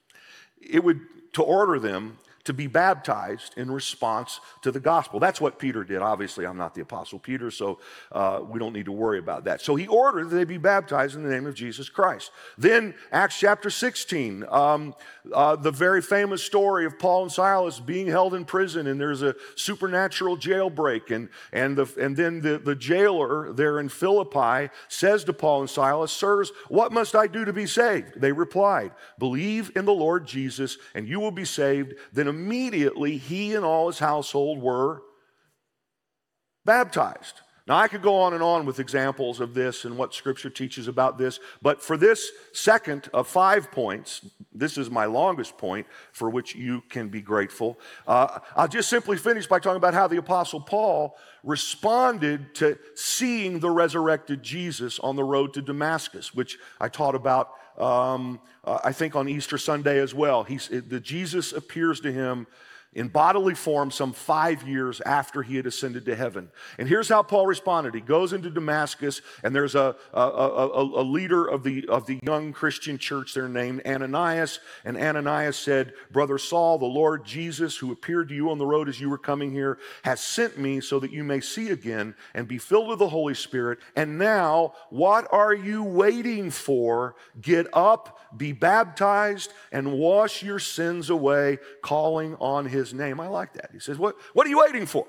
it 0.61 0.85
would, 0.85 1.01
to 1.33 1.43
order 1.43 1.81
them 1.81 2.19
to 2.45 2.53
be 2.53 2.67
baptized 2.67 3.55
in 3.57 3.71
response 3.71 4.41
to 4.63 4.73
the 4.73 4.81
gospel. 4.81 5.21
That's 5.21 5.41
what 5.41 5.59
Peter 5.59 5.85
did. 5.85 6.03
Obviously, 6.03 6.45
I'm 6.45 6.57
not 6.57 6.75
the 6.75 6.83
Apostle 6.83 7.19
Peter, 7.19 7.51
so 7.51 7.79
uh, 8.11 8.41
we 8.49 8.59
don't 8.59 8.73
need 8.73 8.87
to 8.87 8.93
worry 8.93 9.19
about 9.19 9.45
that. 9.45 9.61
So 9.61 9.77
he 9.77 9.87
ordered 9.87 10.31
that 10.31 10.37
they 10.37 10.45
be 10.45 10.59
baptized 10.59 11.15
in 11.15 11.23
the 11.23 11.31
name 11.31 11.47
of 11.47 11.55
Jesus 11.55 11.89
Christ. 11.89 12.33
Then, 12.59 12.95
Acts 13.13 13.39
chapter 13.39 13.71
16, 13.71 14.45
um, 14.49 14.95
uh, 15.33 15.55
the 15.57 15.71
very 15.71 16.03
famous 16.03 16.43
story 16.43 16.85
of 16.85 16.99
Paul 16.99 17.23
and 17.23 17.33
Silas 17.33 17.79
being 17.79 18.09
held 18.09 18.35
in 18.35 18.45
prison, 18.45 18.89
and 18.89 19.01
there's 19.01 19.23
a 19.23 19.37
supernatural 19.55 20.37
jailbreak. 20.37 21.15
And, 21.15 21.29
and, 21.53 21.77
the, 21.77 21.87
and 22.01 22.17
then 22.17 22.41
the, 22.41 22.59
the 22.59 22.75
jailer 22.75 23.53
there 23.53 23.79
in 23.79 23.89
Philippi 23.89 24.73
says 24.89 25.23
to 25.25 25.33
Paul 25.33 25.61
and 25.61 25.71
Silas, 25.71 26.11
Sirs, 26.11 26.51
what 26.69 26.93
must 26.93 27.15
I 27.15 27.29
do 27.29 27.45
to 27.45 27.53
be 27.53 27.67
saved? 27.67 28.21
They 28.21 28.33
replied, 28.33 28.93
Believe 29.19 29.71
in 29.77 29.85
the 29.85 29.93
Lord 29.93 30.27
Jesus, 30.27 30.79
and 30.95 31.07
you 31.07 31.21
will 31.21 31.31
be 31.31 31.45
saved. 31.45 31.95
Then 32.13 32.32
immediately 32.33 33.19
he 33.19 33.55
and 33.55 33.65
all 33.65 33.89
his 33.89 33.99
household 33.99 34.62
were 34.62 35.03
baptized. 36.65 37.43
Now, 37.69 37.77
I 37.77 37.87
could 37.87 38.03
go 38.03 38.17
on 38.17 38.35
and 38.35 38.43
on 38.43 38.67
with 38.67 38.81
examples 38.81 39.39
of 39.39 39.55
this 39.55 39.85
and 39.85 39.97
what 39.97 40.15
Scripture 40.15 40.51
teaches 40.51 40.89
about 40.89 41.17
this, 41.17 41.39
but 41.61 41.81
for 41.81 41.97
this 41.97 42.33
second 42.53 43.09
of 43.15 43.29
five 43.29 43.71
points, 43.71 44.27
this 44.53 44.77
is 44.77 44.91
my 44.91 45.05
longest 45.05 45.57
point 45.59 45.87
for 46.11 46.29
which 46.29 46.57
you 46.57 46.83
can 46.89 47.09
be 47.09 47.21
grateful. 47.21 47.79
Uh, 48.05 48.41
I'll 48.57 48.67
just 48.67 48.91
simply 48.91 49.17
finish 49.17 49.47
by 49.47 49.61
talking 49.61 49.77
about 49.77 49.95
how 49.95 50.09
the 50.09 50.17
Apostle 50.17 50.61
Paul 50.61 51.17
responded 51.45 52.53
to 52.57 52.79
seeing 52.97 53.61
the 53.61 53.71
resurrected 53.71 54.43
Jesus 54.43 54.99
on 54.99 55.15
the 55.15 55.25
road 55.25 55.55
to 55.55 55.62
Damascus, 55.62 56.35
which 56.35 56.59
I 56.81 56.89
taught 56.89 57.15
about 57.15 57.53
um, 57.79 58.41
uh, 58.64 58.79
I 58.85 58.93
think 58.93 59.17
on 59.17 59.29
Easter 59.29 59.59
Sunday 59.59 59.99
as 59.99 60.14
well. 60.14 60.45
The 60.45 61.00
Jesus 61.00 61.52
appears 61.52 62.00
to 62.00 62.12
him 62.12 62.47
in 62.95 63.09
bodily 63.09 63.55
form 63.55 63.91
some 63.91 64.13
five 64.13 64.67
years 64.69 65.01
after 65.03 65.43
he 65.43 65.57
had 65.57 65.67
ascended 65.67 66.05
to 66.05 66.15
heaven. 66.15 66.51
And 66.79 66.87
here's 66.87 67.09
how 67.09 67.23
Paul 67.23 67.47
responded. 67.47 67.95
He 67.95 68.01
goes 68.01 68.33
into 68.33 68.51
Damascus, 68.51 69.23
and 69.43 69.55
there's 69.55 69.75
a, 69.75 69.97
a, 70.13 70.21
a, 70.21 70.83
a, 71.01 71.05
leader 71.05 71.47
of 71.47 71.63
the, 71.63 71.89
of 71.89 72.07
the 72.07 72.21
young 72.23 72.53
Christian 72.53 72.99
church 72.99 73.33
there 73.33 73.49
named 73.49 73.83
Ananias. 73.87 74.61
And 74.85 74.99
Ananias 74.99 75.57
said, 75.57 75.95
Brother 76.11 76.37
Saul, 76.37 76.79
the 76.79 76.85
Lord 76.85 77.25
Jesus, 77.25 77.77
who 77.77 77.93
appeared 77.93 78.29
to 78.29 78.35
you 78.35 78.51
on 78.51 78.59
the 78.59 78.67
road 78.67 78.89
as 78.89 79.01
you 79.01 79.09
were 79.09 79.19
coming 79.19 79.53
here, 79.53 79.79
has 80.05 80.21
sent 80.21 80.59
me 80.59 80.81
so 80.81 81.01
that 81.01 81.13
you 81.13 81.25
may 81.25 81.41
see 81.41 81.71
again 81.71 82.15
and 82.35 82.47
be 82.47 82.59
filled 82.59 82.89
with 82.89 82.99
the 82.99 83.09
Holy 83.09 83.35
Spirit. 83.35 83.79
And 83.97 84.19
now, 84.19 84.75
what 84.91 85.27
are 85.33 85.55
you 85.55 85.83
waiting 85.83 86.51
for? 86.51 87.17
Get 87.41 87.69
up, 87.73 88.19
be 88.37 88.53
baptized, 88.53 89.53
and 89.71 89.95
wash 89.95 90.43
your 90.43 90.59
sins 90.59 91.09
away, 91.09 91.59
calling 91.83 92.35
on 92.37 92.67
his 92.67 92.82
his 92.83 92.95
name. 92.95 93.21
I 93.21 93.29
like 93.29 93.55
that. 93.55 93.71
He 93.73 93.79
says, 93.79 93.99
What, 93.99 94.17
what 94.33 94.47
are 94.47 94.51
you 94.51 94.59
waiting 94.59 94.87
for? 94.87 95.07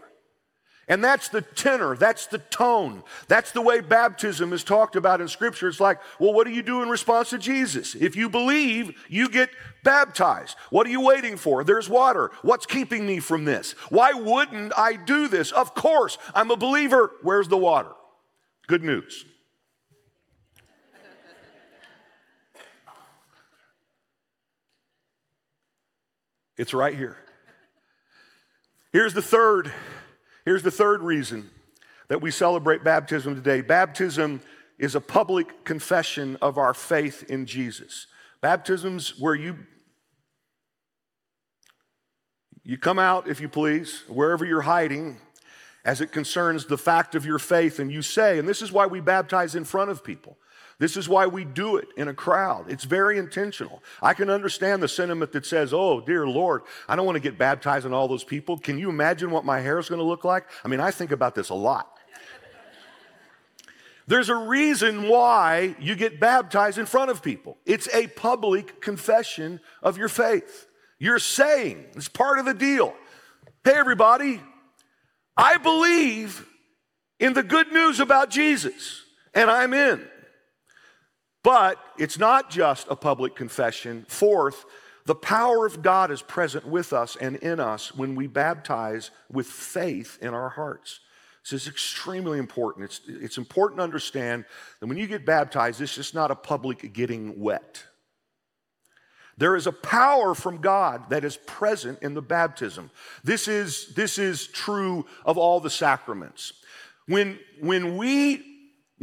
And 0.89 1.01
that's 1.01 1.30
the 1.30 1.42
tenor, 1.42 1.96
that's 1.96 2.27
the 2.27 2.39
tone, 2.39 3.03
that's 3.30 3.51
the 3.51 3.62
way 3.62 3.80
baptism 3.80 4.51
is 4.51 4.65
talked 4.65 4.98
about 4.98 5.22
in 5.22 5.30
Scripture. 5.30 5.70
It's 5.70 5.80
like, 5.80 6.00
well, 6.20 6.34
what 6.34 6.46
do 6.46 6.51
you 6.51 6.62
do 6.62 6.84
in 6.84 6.89
response 6.89 7.30
to 7.30 7.38
Jesus? 7.38 7.96
If 7.96 8.18
you 8.18 8.30
believe, 8.30 9.01
you 9.08 9.30
get 9.30 9.50
baptized. 9.86 10.58
What 10.72 10.86
are 10.86 10.89
you 10.89 11.00
waiting 11.00 11.38
for? 11.38 11.63
There's 11.63 11.89
water. 11.89 12.32
What's 12.42 12.65
keeping 12.65 13.08
me 13.08 13.20
from 13.20 13.46
this? 13.46 13.72
Why 13.89 14.12
wouldn't 14.12 14.77
I 14.77 14.98
do 14.98 15.30
this? 15.30 15.53
Of 15.53 15.74
course, 15.74 16.18
I'm 16.36 16.51
a 16.51 16.58
believer. 16.58 17.12
Where's 17.22 17.48
the 17.48 17.58
water? 17.58 17.92
Good 18.68 18.84
news. 18.84 19.25
It's 26.58 26.74
right 26.74 26.96
here. 26.96 27.23
Here's 28.94 29.16
the 29.16 29.24
third, 29.24 29.74
here's 30.46 30.62
the 30.62 30.70
third 30.70 31.02
reason 31.02 31.50
that 32.10 32.22
we 32.22 32.30
celebrate 32.30 32.84
baptism 32.84 33.34
today. 33.34 33.62
Baptism 33.62 34.40
is 34.78 34.94
a 34.94 35.02
public 35.02 35.66
confession 35.66 36.38
of 36.44 36.60
our 36.60 36.76
faith 36.76 37.24
in 37.28 37.48
Jesus. 37.48 38.06
Baptism's 38.40 39.20
where 39.20 39.34
you 39.34 39.58
you 42.66 42.78
come 42.78 43.00
out, 43.00 43.28
if 43.28 43.42
you 43.42 43.50
please, 43.50 44.04
wherever 44.08 44.46
you're 44.46 44.62
hiding, 44.62 45.18
as 45.84 46.00
it 46.00 46.14
concerns 46.14 46.66
the 46.66 46.78
fact 46.78 47.14
of 47.14 47.26
your 47.26 47.40
faith, 47.40 47.80
and 47.80 47.92
you 47.92 48.02
say, 48.02 48.40
and 48.40 48.48
this 48.48 48.62
is 48.62 48.72
why 48.72 48.86
we 48.86 49.02
baptize 49.02 49.54
in 49.54 49.66
front 49.66 49.92
of 49.92 50.02
people. 50.02 50.38
This 50.84 50.98
is 50.98 51.08
why 51.08 51.28
we 51.28 51.46
do 51.46 51.78
it 51.78 51.88
in 51.96 52.10
a 52.10 52.13
crowd. 52.13 52.70
It's 52.70 52.84
very 52.84 53.18
intentional. 53.18 53.82
I 54.02 54.13
can 54.13 54.30
understand 54.30 54.84
the 54.84 54.90
sentiment 54.90 55.32
that 55.32 55.46
says, 55.46 55.74
Oh, 55.74 56.02
dear 56.02 56.28
Lord, 56.28 56.63
I 56.90 56.98
don't 56.98 57.06
want 57.06 57.16
to 57.16 57.22
get 57.22 57.38
baptized 57.38 57.86
in 57.86 57.94
all 57.94 58.10
those 58.10 58.25
people. 58.25 58.58
Can 58.60 58.78
you 58.78 58.90
imagine 58.90 59.32
what 59.32 59.46
my 59.46 59.62
hair 59.62 59.80
is 59.80 59.88
going 59.88 60.00
to 60.00 60.06
look 60.06 60.25
like? 60.25 60.44
I 60.62 60.68
mean, 60.68 60.82
I 60.82 60.92
think 60.92 61.13
about 61.13 61.36
this 61.36 61.48
a 61.52 61.54
lot. 61.54 61.90
There's 64.08 64.28
a 64.28 64.36
reason 64.36 65.08
why 65.08 65.78
you 65.80 65.96
get 65.96 66.20
baptized 66.20 66.78
in 66.78 66.86
front 66.86 67.10
of 67.10 67.24
people. 67.24 67.58
It's 67.66 67.88
a 67.96 68.08
public 68.08 68.82
confession 68.82 69.62
of 69.82 69.98
your 69.98 70.10
faith. 70.10 70.68
You're 71.00 71.18
saying, 71.18 71.86
it's 71.96 72.10
part 72.10 72.40
of 72.40 72.46
the 72.46 72.54
deal. 72.54 72.94
Hey, 73.63 73.72
everybody, 73.75 74.42
I 75.38 75.56
believe 75.60 76.46
in 77.22 77.32
the 77.32 77.44
good 77.44 77.72
news 77.72 78.02
about 78.02 78.30
Jesus, 78.30 79.02
and 79.34 79.50
I'm 79.50 79.74
in. 79.74 80.10
But 81.44 81.78
it's 81.98 82.18
not 82.18 82.50
just 82.50 82.88
a 82.90 82.96
public 82.96 83.36
confession. 83.36 84.06
Fourth, 84.08 84.66
the 85.06 85.16
power 85.16 85.66
of 85.66 85.82
God 85.82 86.10
is 86.12 86.22
present 86.22 86.66
with 86.66 86.94
us 86.94 87.18
and 87.18 87.36
in 87.38 87.60
us 87.60 87.94
when 87.94 88.16
we 88.16 88.28
baptize 88.28 89.12
with 89.30 89.48
faith 89.48 90.18
in 90.22 90.34
our 90.34 90.50
hearts. 90.50 91.02
This 91.44 91.62
is 91.62 91.68
extremely 91.68 92.40
important. 92.40 92.86
It's, 92.86 93.02
it's 93.08 93.38
important 93.38 93.80
to 93.80 93.84
understand 93.84 94.46
that 94.80 94.88
when 94.88 94.98
you 94.98 95.08
get 95.08 95.26
baptized, 95.26 95.78
this 95.78 95.98
is 95.98 96.14
not 96.14 96.32
a 96.32 96.36
public 96.36 96.94
getting 96.94 97.38
wet. 97.38 97.84
There 99.38 99.58
is 99.58 99.68
a 99.68 99.74
power 99.74 100.36
from 100.36 100.62
God 100.62 101.10
that 101.10 101.26
is 101.26 101.36
present 101.36 102.00
in 102.02 102.14
the 102.14 102.22
baptism. 102.22 102.92
This 103.26 103.50
is, 103.50 103.94
this 103.96 104.18
is 104.18 104.48
true 104.48 105.06
of 105.26 105.38
all 105.38 105.60
the 105.60 105.70
sacraments. 105.70 106.54
When, 107.08 107.40
when 107.60 107.98
we 107.98 108.52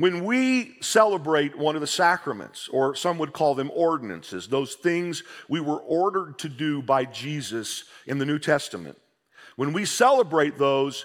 When 0.01 0.25
we 0.25 0.77
celebrate 0.81 1.59
one 1.59 1.75
of 1.75 1.83
the 1.83 1.87
sacraments, 1.87 2.69
or 2.69 2.95
some 2.95 3.19
would 3.19 3.35
call 3.35 3.55
them 3.55 3.71
ordinances, 3.75 4.49
those 4.49 4.73
things 4.73 5.23
we 5.47 5.61
were 5.61 5.77
ordered 5.77 6.39
to 6.39 6.49
do 6.49 6.81
by 6.81 7.05
Jesus 7.05 7.85
in 8.07 8.17
the 8.17 8.25
New 8.25 8.39
Testament, 8.39 8.97
when 9.57 9.75
we 9.75 9.85
celebrate 9.85 10.57
those, 10.57 11.05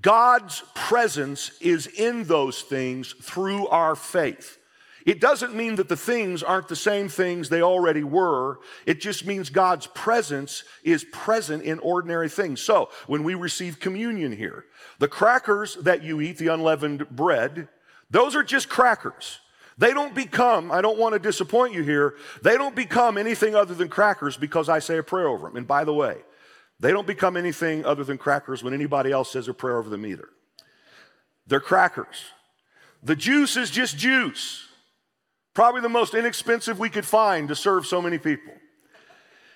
God's 0.00 0.62
presence 0.72 1.50
is 1.60 1.88
in 1.88 2.22
those 2.22 2.62
things 2.62 3.12
through 3.12 3.66
our 3.66 3.96
faith. 3.96 4.56
It 5.04 5.20
doesn't 5.20 5.56
mean 5.56 5.74
that 5.74 5.88
the 5.88 5.96
things 5.96 6.44
aren't 6.44 6.68
the 6.68 6.76
same 6.76 7.08
things 7.08 7.48
they 7.48 7.60
already 7.60 8.04
were. 8.04 8.60
It 8.86 9.00
just 9.00 9.26
means 9.26 9.50
God's 9.50 9.88
presence 9.88 10.62
is 10.84 11.02
present 11.02 11.64
in 11.64 11.80
ordinary 11.80 12.28
things. 12.28 12.60
So, 12.60 12.88
when 13.08 13.24
we 13.24 13.34
receive 13.34 13.80
communion 13.80 14.30
here, 14.30 14.66
the 15.00 15.08
crackers 15.08 15.74
that 15.74 16.04
you 16.04 16.20
eat, 16.20 16.38
the 16.38 16.54
unleavened 16.54 17.10
bread, 17.10 17.68
those 18.12 18.36
are 18.36 18.44
just 18.44 18.68
crackers. 18.68 19.40
They 19.78 19.94
don't 19.94 20.14
become, 20.14 20.70
I 20.70 20.82
don't 20.82 20.98
want 20.98 21.14
to 21.14 21.18
disappoint 21.18 21.72
you 21.72 21.82
here, 21.82 22.14
they 22.42 22.56
don't 22.56 22.76
become 22.76 23.16
anything 23.16 23.54
other 23.54 23.74
than 23.74 23.88
crackers 23.88 24.36
because 24.36 24.68
I 24.68 24.78
say 24.78 24.98
a 24.98 25.02
prayer 25.02 25.26
over 25.26 25.48
them. 25.48 25.56
And 25.56 25.66
by 25.66 25.84
the 25.84 25.94
way, 25.94 26.18
they 26.78 26.92
don't 26.92 27.06
become 27.06 27.36
anything 27.36 27.84
other 27.84 28.04
than 28.04 28.18
crackers 28.18 28.62
when 28.62 28.74
anybody 28.74 29.10
else 29.10 29.32
says 29.32 29.48
a 29.48 29.54
prayer 29.54 29.78
over 29.78 29.88
them 29.88 30.04
either. 30.04 30.28
They're 31.46 31.60
crackers. 31.60 32.26
The 33.02 33.16
juice 33.16 33.56
is 33.56 33.70
just 33.70 33.96
juice. 33.96 34.68
Probably 35.54 35.80
the 35.80 35.88
most 35.88 36.14
inexpensive 36.14 36.78
we 36.78 36.90
could 36.90 37.06
find 37.06 37.48
to 37.48 37.56
serve 37.56 37.86
so 37.86 38.02
many 38.02 38.18
people. 38.18 38.52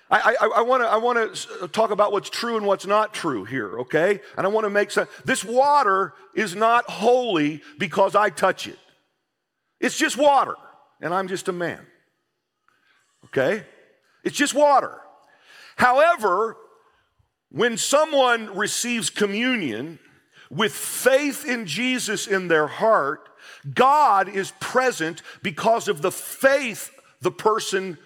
I, 0.09 0.35
I, 0.39 0.47
I 0.57 0.61
want 0.61 0.83
to 0.83 0.87
I 0.87 0.97
wanna 0.97 1.67
talk 1.69 1.91
about 1.91 2.11
what's 2.11 2.29
true 2.29 2.55
and 2.55 2.65
what's 2.65 2.85
not 2.85 3.13
true 3.13 3.43
here, 3.43 3.79
okay? 3.81 4.21
And 4.37 4.47
I 4.47 4.49
want 4.49 4.65
to 4.65 4.69
make 4.69 4.89
sense. 4.89 5.09
This 5.25 5.43
water 5.43 6.13
is 6.33 6.55
not 6.55 6.89
holy 6.89 7.61
because 7.77 8.15
I 8.15 8.29
touch 8.29 8.67
it. 8.67 8.79
It's 9.79 9.97
just 9.97 10.17
water, 10.17 10.55
and 11.01 11.13
I'm 11.13 11.27
just 11.27 11.49
a 11.49 11.51
man, 11.51 11.85
okay? 13.25 13.63
It's 14.23 14.37
just 14.37 14.53
water. 14.53 14.97
However, 15.75 16.57
when 17.49 17.77
someone 17.77 18.55
receives 18.55 19.09
communion 19.09 19.99
with 20.49 20.73
faith 20.73 21.45
in 21.45 21.65
Jesus 21.65 22.27
in 22.27 22.47
their 22.47 22.67
heart, 22.67 23.27
God 23.73 24.29
is 24.29 24.51
present 24.59 25.21
because 25.43 25.87
of 25.87 26.01
the 26.01 26.11
faith 26.11 26.91
the 27.21 27.31
person 27.31 27.97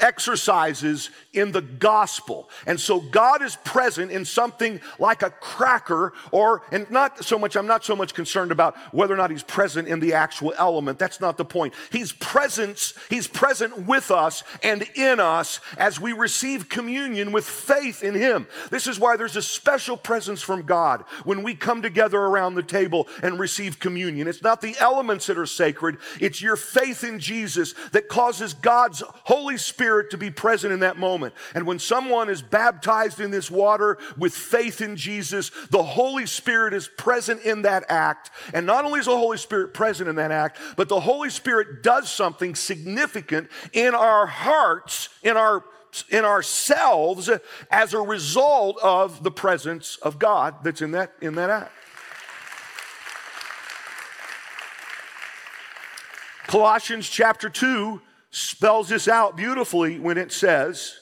exercises 0.00 1.10
in 1.32 1.52
the 1.52 1.60
gospel. 1.60 2.50
And 2.66 2.80
so 2.80 3.00
God 3.00 3.42
is 3.42 3.56
present 3.56 4.10
in 4.10 4.24
something 4.24 4.80
like 4.98 5.22
a 5.22 5.30
cracker 5.30 6.12
or 6.32 6.62
and 6.72 6.90
not 6.90 7.24
so 7.24 7.38
much 7.38 7.56
I'm 7.56 7.66
not 7.66 7.84
so 7.84 7.94
much 7.94 8.14
concerned 8.14 8.50
about 8.50 8.76
whether 8.92 9.14
or 9.14 9.16
not 9.16 9.30
he's 9.30 9.42
present 9.42 9.88
in 9.88 10.00
the 10.00 10.14
actual 10.14 10.52
element. 10.58 10.98
That's 10.98 11.20
not 11.20 11.36
the 11.36 11.44
point. 11.44 11.74
He's 11.90 12.12
presence, 12.12 12.94
he's 13.08 13.26
present 13.26 13.86
with 13.86 14.10
us 14.10 14.42
and 14.62 14.82
in 14.94 15.20
us 15.20 15.60
as 15.76 16.00
we 16.00 16.12
receive 16.12 16.68
communion 16.68 17.32
with 17.32 17.44
faith 17.44 18.02
in 18.02 18.14
him. 18.14 18.46
This 18.70 18.86
is 18.86 18.98
why 18.98 19.16
there's 19.16 19.36
a 19.36 19.42
special 19.42 19.96
presence 19.96 20.42
from 20.42 20.62
God 20.62 21.04
when 21.24 21.42
we 21.42 21.54
come 21.54 21.82
together 21.82 22.18
around 22.18 22.54
the 22.54 22.62
table 22.62 23.06
and 23.22 23.38
receive 23.38 23.78
communion. 23.78 24.26
It's 24.26 24.42
not 24.42 24.60
the 24.60 24.76
elements 24.80 25.26
that 25.26 25.38
are 25.38 25.46
sacred, 25.46 25.98
it's 26.20 26.42
your 26.42 26.56
faith 26.56 27.04
in 27.04 27.18
Jesus 27.18 27.74
that 27.92 28.08
causes 28.08 28.54
God's 28.54 29.02
Holy 29.24 29.56
Spirit 29.56 29.89
Spirit 29.90 30.10
to 30.10 30.16
be 30.16 30.30
present 30.30 30.72
in 30.72 30.78
that 30.78 30.98
moment. 30.98 31.34
And 31.52 31.66
when 31.66 31.80
someone 31.80 32.30
is 32.30 32.42
baptized 32.42 33.18
in 33.18 33.32
this 33.32 33.50
water 33.50 33.98
with 34.16 34.32
faith 34.32 34.80
in 34.80 34.94
Jesus, 34.94 35.50
the 35.70 35.82
Holy 35.82 36.26
Spirit 36.26 36.74
is 36.74 36.86
present 36.86 37.42
in 37.42 37.62
that 37.62 37.86
act. 37.88 38.30
And 38.54 38.66
not 38.66 38.84
only 38.84 39.00
is 39.00 39.06
the 39.06 39.16
Holy 39.16 39.36
Spirit 39.36 39.74
present 39.74 40.08
in 40.08 40.14
that 40.14 40.30
act, 40.30 40.58
but 40.76 40.88
the 40.88 41.00
Holy 41.00 41.28
Spirit 41.28 41.82
does 41.82 42.08
something 42.08 42.54
significant 42.54 43.50
in 43.72 43.96
our 43.96 44.26
hearts, 44.26 45.08
in 45.24 45.36
our 45.36 45.64
in 46.08 46.24
ourselves 46.24 47.28
as 47.68 47.94
a 47.94 48.00
result 48.00 48.78
of 48.80 49.24
the 49.24 49.30
presence 49.32 49.96
of 49.96 50.20
God 50.20 50.54
that's 50.62 50.82
in 50.82 50.92
that 50.92 51.14
in 51.20 51.34
that 51.34 51.50
act. 51.50 51.72
Colossians 56.46 57.08
chapter 57.08 57.48
2 57.48 58.00
spells 58.30 58.88
this 58.88 59.08
out 59.08 59.36
beautifully 59.36 59.98
when 59.98 60.16
it 60.16 60.32
says, 60.32 60.94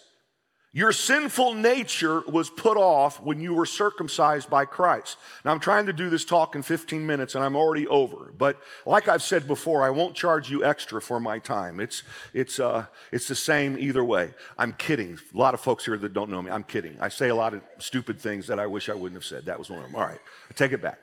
Your 0.73 0.93
sinful 0.93 1.55
nature 1.55 2.23
was 2.27 2.49
put 2.49 2.77
off 2.77 3.21
when 3.21 3.41
you 3.41 3.55
were 3.55 3.67
circumcised 3.67 4.49
by 4.49 4.65
Christ. 4.65 5.19
Now, 5.45 5.53
I'm 5.53 5.61
trying 5.61 5.87
to 5.87 5.93
do 5.93 6.09
this 6.09 6.25
talk 6.25 6.55
in 6.55 6.63
15 6.63 7.07
minutes 7.07 7.35
and 7.35 7.45
I'm 7.45 7.57
already 7.57 7.87
over. 7.87 8.33
But 8.37 8.59
like 8.87 9.09
I've 9.09 9.23
said 9.23 9.47
before, 9.47 9.83
I 9.83 9.91
won't 9.91 10.15
charge 10.15 10.51
you 10.51 10.65
extra 10.65 11.01
for 11.03 11.21
my 11.21 11.39
time. 11.39 11.81
It's, 11.81 12.03
it's, 12.33 12.59
uh, 12.59 12.87
it's 13.13 13.29
the 13.29 13.35
same 13.35 13.79
either 13.79 14.05
way. 14.05 14.33
I'm 14.57 14.73
kidding. 14.73 15.19
A 15.35 15.39
lot 15.39 15.55
of 15.55 15.61
folks 15.61 15.85
here 15.85 15.99
that 15.99 16.15
don't 16.15 16.31
know 16.31 16.41
me, 16.41 16.51
I'm 16.51 16.65
kidding. 16.65 16.97
I 17.01 17.09
say 17.09 17.29
a 17.29 17.35
lot 17.35 17.53
of 17.53 17.63
stupid 17.79 18.19
things 18.19 18.47
that 18.47 18.59
I 18.59 18.67
wish 18.67 18.89
I 18.89 18.95
wouldn't 18.95 19.21
have 19.21 19.27
said. 19.27 19.47
That 19.47 19.59
was 19.59 19.69
one 19.69 19.81
of 19.81 19.87
them. 19.87 19.97
All 19.97 20.07
right, 20.07 20.21
I 20.51 20.55
take 20.55 20.73
it 20.73 20.81
back. 20.81 20.99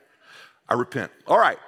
I 0.67 0.73
repent. 0.73 1.12
All 1.28 1.38
right. 1.38 1.60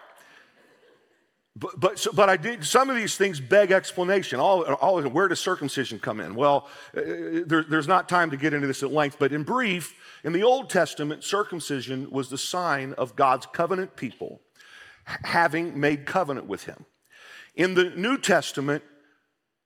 But, 1.60 1.80
but, 1.80 2.00
so, 2.00 2.12
but 2.12 2.30
I 2.30 2.38
did, 2.38 2.64
some 2.66 2.90
of 2.90 2.96
these 2.96 3.18
things 3.18 3.40
beg 3.40 3.72
explanation. 3.72 4.40
All, 4.40 4.64
all, 4.76 5.02
where 5.02 5.28
does 5.28 5.40
circumcision 5.40 5.98
come 5.98 6.20
in? 6.20 6.36
Well, 6.36 6.68
uh, 6.96 7.02
there, 7.46 7.64
there's 7.64 7.88
not 7.88 8.08
time 8.08 8.30
to 8.32 8.38
get 8.38 8.54
into 8.54 8.68
this 8.68 8.84
at 8.84 8.92
length, 8.92 9.18
but 9.20 9.34
in 9.34 9.44
brief, 9.44 9.96
in 10.24 10.34
the 10.34 10.44
Old 10.44 10.70
Testament, 10.70 11.24
circumcision 11.24 12.12
was 12.12 12.30
the 12.30 12.38
sign 12.38 12.94
of 12.94 13.16
God's 13.16 13.48
covenant 13.48 13.96
people 13.96 14.42
having 15.06 15.80
made 15.80 16.06
covenant 16.06 16.48
with 16.48 16.66
Him. 16.66 16.86
In 17.56 17.74
the 17.74 17.86
New 17.92 18.18
Testament, 18.18 18.84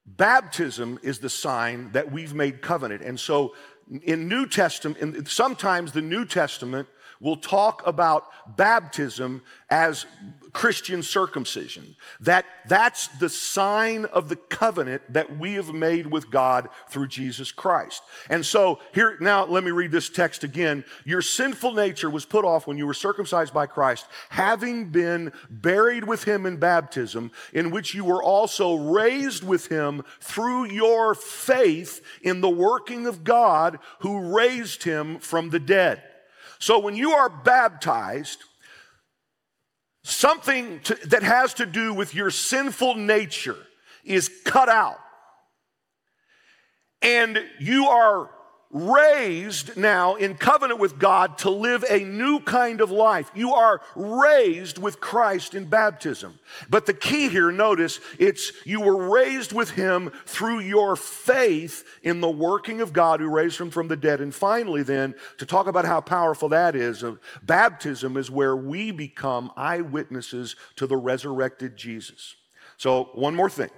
baptism 0.06 0.98
is 1.02 1.18
the 1.18 1.28
sign 1.28 1.90
that 1.92 2.10
we've 2.10 2.32
made 2.32 2.62
covenant. 2.62 3.02
And 3.02 3.20
so 3.20 3.54
in 4.02 4.28
New 4.28 4.46
Testament, 4.46 4.98
in, 4.98 5.26
sometimes 5.26 5.92
the 5.92 6.00
New 6.00 6.24
Testament 6.24 6.88
will 7.20 7.36
talk 7.36 7.86
about 7.86 8.26
baptism 8.56 9.42
as 9.70 10.06
Christian 10.52 11.02
circumcision. 11.02 11.96
That, 12.20 12.44
that's 12.68 13.08
the 13.08 13.30
sign 13.30 14.04
of 14.04 14.28
the 14.28 14.36
covenant 14.36 15.02
that 15.12 15.38
we 15.38 15.54
have 15.54 15.72
made 15.72 16.06
with 16.06 16.30
God 16.30 16.68
through 16.90 17.08
Jesus 17.08 17.50
Christ. 17.50 18.02
And 18.28 18.44
so 18.44 18.78
here, 18.92 19.16
now 19.18 19.46
let 19.46 19.64
me 19.64 19.70
read 19.70 19.92
this 19.92 20.10
text 20.10 20.44
again. 20.44 20.84
Your 21.06 21.22
sinful 21.22 21.72
nature 21.72 22.10
was 22.10 22.26
put 22.26 22.44
off 22.44 22.66
when 22.66 22.76
you 22.76 22.86
were 22.86 22.92
circumcised 22.92 23.54
by 23.54 23.66
Christ, 23.66 24.06
having 24.28 24.90
been 24.90 25.32
buried 25.48 26.04
with 26.04 26.24
him 26.24 26.44
in 26.44 26.58
baptism, 26.58 27.30
in 27.54 27.70
which 27.70 27.94
you 27.94 28.04
were 28.04 28.22
also 28.22 28.74
raised 28.74 29.44
with 29.44 29.68
him 29.68 30.02
through 30.20 30.70
your 30.70 31.14
faith 31.14 32.02
in 32.20 32.42
the 32.42 32.50
working 32.50 33.06
of 33.06 33.24
God 33.24 33.78
who 34.00 34.36
raised 34.36 34.82
him 34.82 35.18
from 35.18 35.48
the 35.48 35.60
dead. 35.60 36.02
So 36.58 36.78
when 36.78 36.94
you 36.94 37.12
are 37.12 37.28
baptized, 37.28 38.44
something 40.04 40.80
to, 40.80 40.94
that 41.06 41.22
has 41.22 41.54
to 41.54 41.66
do 41.66 41.94
with 41.94 42.14
your 42.14 42.30
sinful 42.30 42.96
nature 42.96 43.56
is 44.04 44.30
cut 44.44 44.68
out. 44.68 44.98
And 47.00 47.42
you 47.58 47.86
are 47.88 48.30
raised 48.72 49.76
now 49.76 50.14
in 50.14 50.34
covenant 50.34 50.80
with 50.80 50.98
God 50.98 51.36
to 51.38 51.50
live 51.50 51.84
a 51.90 52.00
new 52.00 52.40
kind 52.40 52.80
of 52.80 52.90
life. 52.90 53.30
You 53.34 53.52
are 53.52 53.82
raised 53.94 54.78
with 54.78 54.98
Christ 54.98 55.54
in 55.54 55.66
baptism. 55.66 56.38
But 56.70 56.86
the 56.86 56.94
key 56.94 57.28
here, 57.28 57.52
notice, 57.52 58.00
it's 58.18 58.50
you 58.64 58.80
were 58.80 59.10
raised 59.10 59.52
with 59.52 59.70
Him 59.70 60.10
through 60.24 60.60
your 60.60 60.96
faith 60.96 61.84
in 62.02 62.22
the 62.22 62.30
working 62.30 62.80
of 62.80 62.94
God 62.94 63.20
who 63.20 63.28
raised 63.28 63.60
Him 63.60 63.70
from 63.70 63.88
the 63.88 63.96
dead. 63.96 64.22
And 64.22 64.34
finally, 64.34 64.82
then, 64.82 65.14
to 65.36 65.44
talk 65.44 65.66
about 65.66 65.84
how 65.84 66.00
powerful 66.00 66.48
that 66.48 66.74
is, 66.74 67.04
uh, 67.04 67.16
baptism 67.42 68.16
is 68.16 68.30
where 68.30 68.56
we 68.56 68.90
become 68.90 69.52
eyewitnesses 69.54 70.56
to 70.76 70.86
the 70.86 70.96
resurrected 70.96 71.76
Jesus. 71.76 72.36
So, 72.78 73.10
one 73.14 73.34
more 73.34 73.50
thing. 73.50 73.70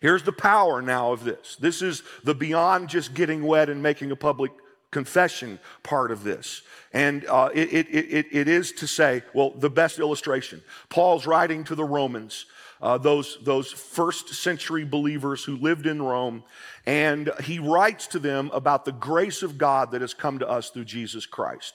Here's 0.00 0.22
the 0.22 0.32
power 0.32 0.80
now 0.82 1.12
of 1.12 1.24
this. 1.24 1.56
This 1.56 1.82
is 1.82 2.02
the 2.24 2.34
beyond 2.34 2.88
just 2.88 3.14
getting 3.14 3.42
wet 3.42 3.68
and 3.68 3.82
making 3.82 4.10
a 4.10 4.16
public 4.16 4.52
confession 4.90 5.58
part 5.82 6.10
of 6.10 6.24
this. 6.24 6.62
And 6.92 7.26
uh, 7.26 7.50
it, 7.52 7.72
it, 7.72 7.88
it, 7.90 8.26
it 8.32 8.48
is 8.48 8.72
to 8.72 8.86
say, 8.86 9.22
well, 9.34 9.50
the 9.50 9.70
best 9.70 9.98
illustration. 9.98 10.62
Paul's 10.88 11.26
writing 11.26 11.64
to 11.64 11.74
the 11.74 11.84
Romans, 11.84 12.46
uh, 12.80 12.96
those, 12.96 13.38
those 13.42 13.70
first 13.70 14.34
century 14.34 14.84
believers 14.84 15.44
who 15.44 15.56
lived 15.56 15.86
in 15.86 16.00
Rome, 16.00 16.44
and 16.86 17.30
he 17.42 17.58
writes 17.58 18.06
to 18.08 18.18
them 18.18 18.50
about 18.54 18.84
the 18.84 18.92
grace 18.92 19.42
of 19.42 19.58
God 19.58 19.90
that 19.90 20.00
has 20.00 20.14
come 20.14 20.38
to 20.38 20.48
us 20.48 20.70
through 20.70 20.86
Jesus 20.86 21.26
Christ. 21.26 21.74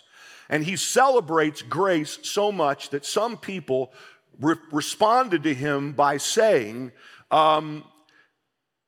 And 0.49 0.63
he 0.63 0.75
celebrates 0.75 1.61
grace 1.61 2.19
so 2.23 2.51
much 2.51 2.89
that 2.89 3.05
some 3.05 3.37
people 3.37 3.93
re- 4.39 4.55
responded 4.71 5.43
to 5.43 5.53
him 5.53 5.93
by 5.93 6.17
saying, 6.17 6.91
um, 7.29 7.83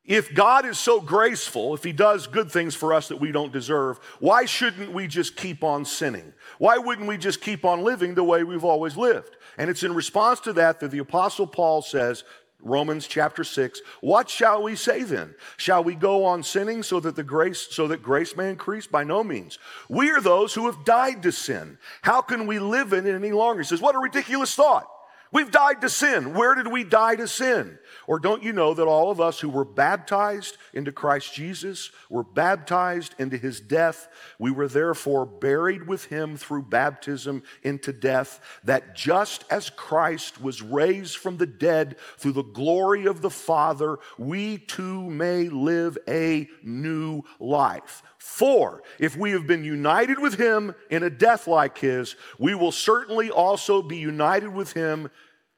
If 0.05 0.35
God 0.35 0.65
is 0.65 0.77
so 0.77 1.01
graceful, 1.01 1.73
if 1.73 1.83
He 1.83 1.91
does 1.91 2.27
good 2.27 2.51
things 2.51 2.75
for 2.75 2.93
us 2.93 3.07
that 3.07 3.19
we 3.19 3.31
don't 3.31 3.51
deserve, 3.51 3.97
why 4.19 4.45
shouldn't 4.45 4.91
we 4.93 5.07
just 5.07 5.35
keep 5.35 5.63
on 5.63 5.83
sinning? 5.83 6.33
Why 6.59 6.77
wouldn't 6.77 7.07
we 7.07 7.17
just 7.17 7.41
keep 7.41 7.65
on 7.65 7.83
living 7.83 8.13
the 8.13 8.23
way 8.23 8.43
we've 8.43 8.63
always 8.63 8.95
lived? 8.95 9.35
And 9.57 9.69
it's 9.69 9.83
in 9.83 9.95
response 9.95 10.39
to 10.41 10.53
that 10.53 10.79
that 10.79 10.91
the 10.91 10.99
Apostle 10.99 11.47
Paul 11.47 11.81
says, 11.81 12.23
Romans 12.61 13.07
chapter 13.07 13.43
6, 13.43 13.81
what 14.01 14.29
shall 14.29 14.61
we 14.63 14.75
say 14.75 15.03
then? 15.03 15.35
Shall 15.57 15.83
we 15.83 15.95
go 15.95 16.25
on 16.25 16.43
sinning 16.43 16.83
so 16.83 16.99
that 16.99 17.15
the 17.15 17.23
grace 17.23 17.67
so 17.71 17.87
that 17.87 18.01
grace 18.01 18.35
may 18.35 18.49
increase? 18.49 18.87
By 18.87 19.03
no 19.03 19.23
means. 19.23 19.59
We 19.89 20.09
are 20.11 20.21
those 20.21 20.53
who 20.53 20.65
have 20.65 20.85
died 20.85 21.23
to 21.23 21.31
sin. 21.31 21.77
How 22.01 22.21
can 22.21 22.47
we 22.47 22.59
live 22.59 22.93
in 22.93 23.05
it 23.05 23.13
any 23.13 23.31
longer? 23.31 23.61
He 23.61 23.67
says, 23.67 23.81
What 23.81 23.95
a 23.95 23.99
ridiculous 23.99 24.55
thought. 24.55 24.87
We've 25.35 25.51
died 25.51 25.81
to 25.81 25.89
sin. 25.89 26.33
Where 26.33 26.55
did 26.55 26.67
we 26.67 26.85
die 26.85 27.17
to 27.17 27.27
sin? 27.27 27.77
Or 28.07 28.19
don't 28.19 28.41
you 28.41 28.53
know 28.53 28.73
that 28.73 28.87
all 28.87 29.11
of 29.11 29.19
us 29.19 29.37
who 29.37 29.49
were 29.49 29.65
baptized 29.65 30.55
into 30.71 30.93
Christ 30.93 31.33
Jesus 31.33 31.91
were 32.09 32.23
baptized 32.23 33.15
into 33.19 33.37
his 33.37 33.59
death? 33.59 34.07
We 34.39 34.49
were 34.49 34.69
therefore 34.69 35.25
buried 35.25 35.87
with 35.87 36.05
him 36.05 36.37
through 36.37 36.63
baptism 36.63 37.43
into 37.63 37.91
death, 37.91 38.39
that 38.63 38.95
just 38.95 39.43
as 39.49 39.69
Christ 39.69 40.41
was 40.41 40.61
raised 40.61 41.17
from 41.17 41.35
the 41.35 41.45
dead 41.45 41.97
through 42.17 42.31
the 42.31 42.41
glory 42.41 43.05
of 43.05 43.21
the 43.21 43.29
Father, 43.29 43.97
we 44.17 44.59
too 44.59 45.03
may 45.09 45.49
live 45.49 45.97
a 46.07 46.47
new 46.63 47.23
life. 47.41 48.03
For 48.17 48.81
if 48.99 49.15
we 49.15 49.31
have 49.31 49.45
been 49.45 49.63
united 49.63 50.17
with 50.17 50.35
him 50.35 50.73
in 50.89 51.03
a 51.03 51.11
death 51.11 51.45
like 51.45 51.77
his, 51.77 52.15
we 52.39 52.55
will 52.55 52.71
certainly 52.71 53.29
also 53.29 53.83
be 53.83 53.97
united 53.97 54.49
with 54.49 54.73
him 54.73 55.11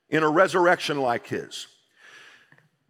in 0.10 0.24
a 0.24 0.30
resurrection 0.30 1.00
like 1.00 1.28
his. 1.28 1.68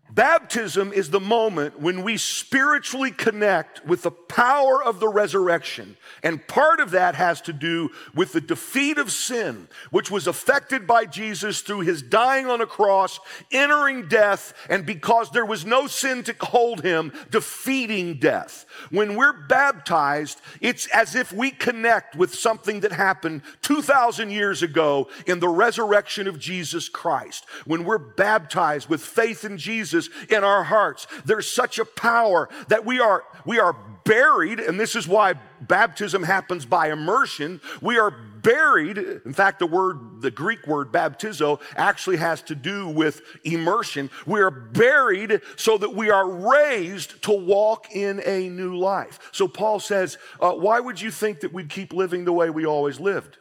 Baptism 0.10 0.93
is 0.93 1.10
the 1.10 1.20
moment 1.20 1.80
when 1.80 2.02
we 2.02 2.15
spiritually 2.15 3.12
connect 3.12 3.86
with 3.86 4.04
the 4.04 4.12
power 4.12 4.82
of 4.82 5.00
the 5.00 5.08
resurrection. 5.10 5.98
And 6.24 6.48
part 6.48 6.80
of 6.80 6.91
that 6.91 7.15
has 7.15 7.41
to 7.41 7.54
do 7.54 7.89
with 8.15 8.32
the 8.32 8.41
defeat 8.41 8.98
of 8.98 9.12
sin, 9.12 9.67
which 9.91 10.10
was 10.10 10.28
affected 10.28 10.88
by 10.88 11.06
Jesus 11.06 11.60
through 11.60 11.82
his 11.82 12.02
dying 12.02 12.48
on 12.48 12.62
a 12.62 12.65
cross, 12.65 13.20
entering 13.52 14.08
death, 14.08 14.54
and 14.70 14.86
because 14.86 15.32
there 15.32 15.46
was 15.46 15.65
no 15.65 15.88
sin 15.88 16.24
to 16.24 16.36
hold 16.39 16.84
him, 16.84 17.12
defeating 17.30 18.17
death. 18.20 18.65
When 18.91 19.15
we're 19.15 19.34
baptized, 19.48 20.39
it's 20.62 20.88
as 20.88 21.15
if 21.15 21.34
we 21.34 21.52
connect 21.52 22.15
with 22.15 22.34
something 22.34 22.80
that 22.80 22.93
happened 22.93 23.41
2,000 23.62 24.30
years 24.30 24.63
ago 24.63 25.10
in 25.26 25.39
the 25.39 25.50
resurrection 25.50 26.28
of 26.28 26.39
Jesus 26.39 26.88
Christ. 26.88 27.46
When 27.65 27.84
we're 27.84 27.98
baptized 27.98 28.88
with 28.88 29.02
faith 29.02 29.43
in 29.43 29.58
Jesus, 29.58 29.97
Jesus 29.98 30.14
in 30.30 30.44
our 30.44 30.64
hearts. 30.64 31.08
There's 31.26 31.50
such 31.50 31.80
a 31.80 31.86
power 31.86 32.50
that 32.70 32.86
we 32.86 33.00
are, 33.00 33.24
we 33.46 33.60
are 33.60 33.76
buried, 34.04 34.60
and 34.60 34.80
this 34.80 34.96
is 34.96 35.08
why 35.08 35.34
baptism 35.62 36.24
happens 36.24 36.66
by 36.66 36.92
immersion. 36.92 37.60
We 37.82 37.98
are 37.98 38.12
buried. 38.12 38.98
In 38.98 39.34
fact, 39.34 39.60
the 39.60 39.66
word, 39.66 40.22
the 40.22 40.32
Greek 40.32 40.66
word 40.66 40.92
baptizo 40.92 41.60
actually 41.76 42.18
has 42.18 42.42
to 42.44 42.56
do 42.56 42.88
with 42.88 43.22
immersion. 43.44 44.10
We 44.26 44.40
are 44.42 44.52
buried 44.52 45.42
so 45.58 45.78
that 45.78 45.94
we 45.94 46.10
are 46.10 46.30
raised 46.30 47.22
to 47.24 47.32
walk 47.32 47.88
in 47.92 48.22
a 48.26 48.50
new 48.50 48.78
life. 48.78 49.20
So 49.32 49.48
Paul 49.48 49.80
says, 49.80 50.18
uh, 50.40 50.54
why 50.54 50.80
would 50.80 51.02
you 51.02 51.12
think 51.12 51.42
that 51.42 51.52
we'd 51.52 51.70
keep 51.70 51.92
living 51.92 52.24
the 52.26 52.34
way 52.34 52.50
we 52.50 52.66
always 52.66 53.00
lived? 53.00 53.38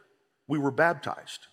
We 0.49 0.59
were 0.59 0.73
baptized. 0.73 1.47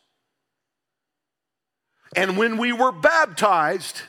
And 2.16 2.38
when 2.38 2.58
we 2.58 2.72
were 2.74 2.92
baptized, 2.92 4.04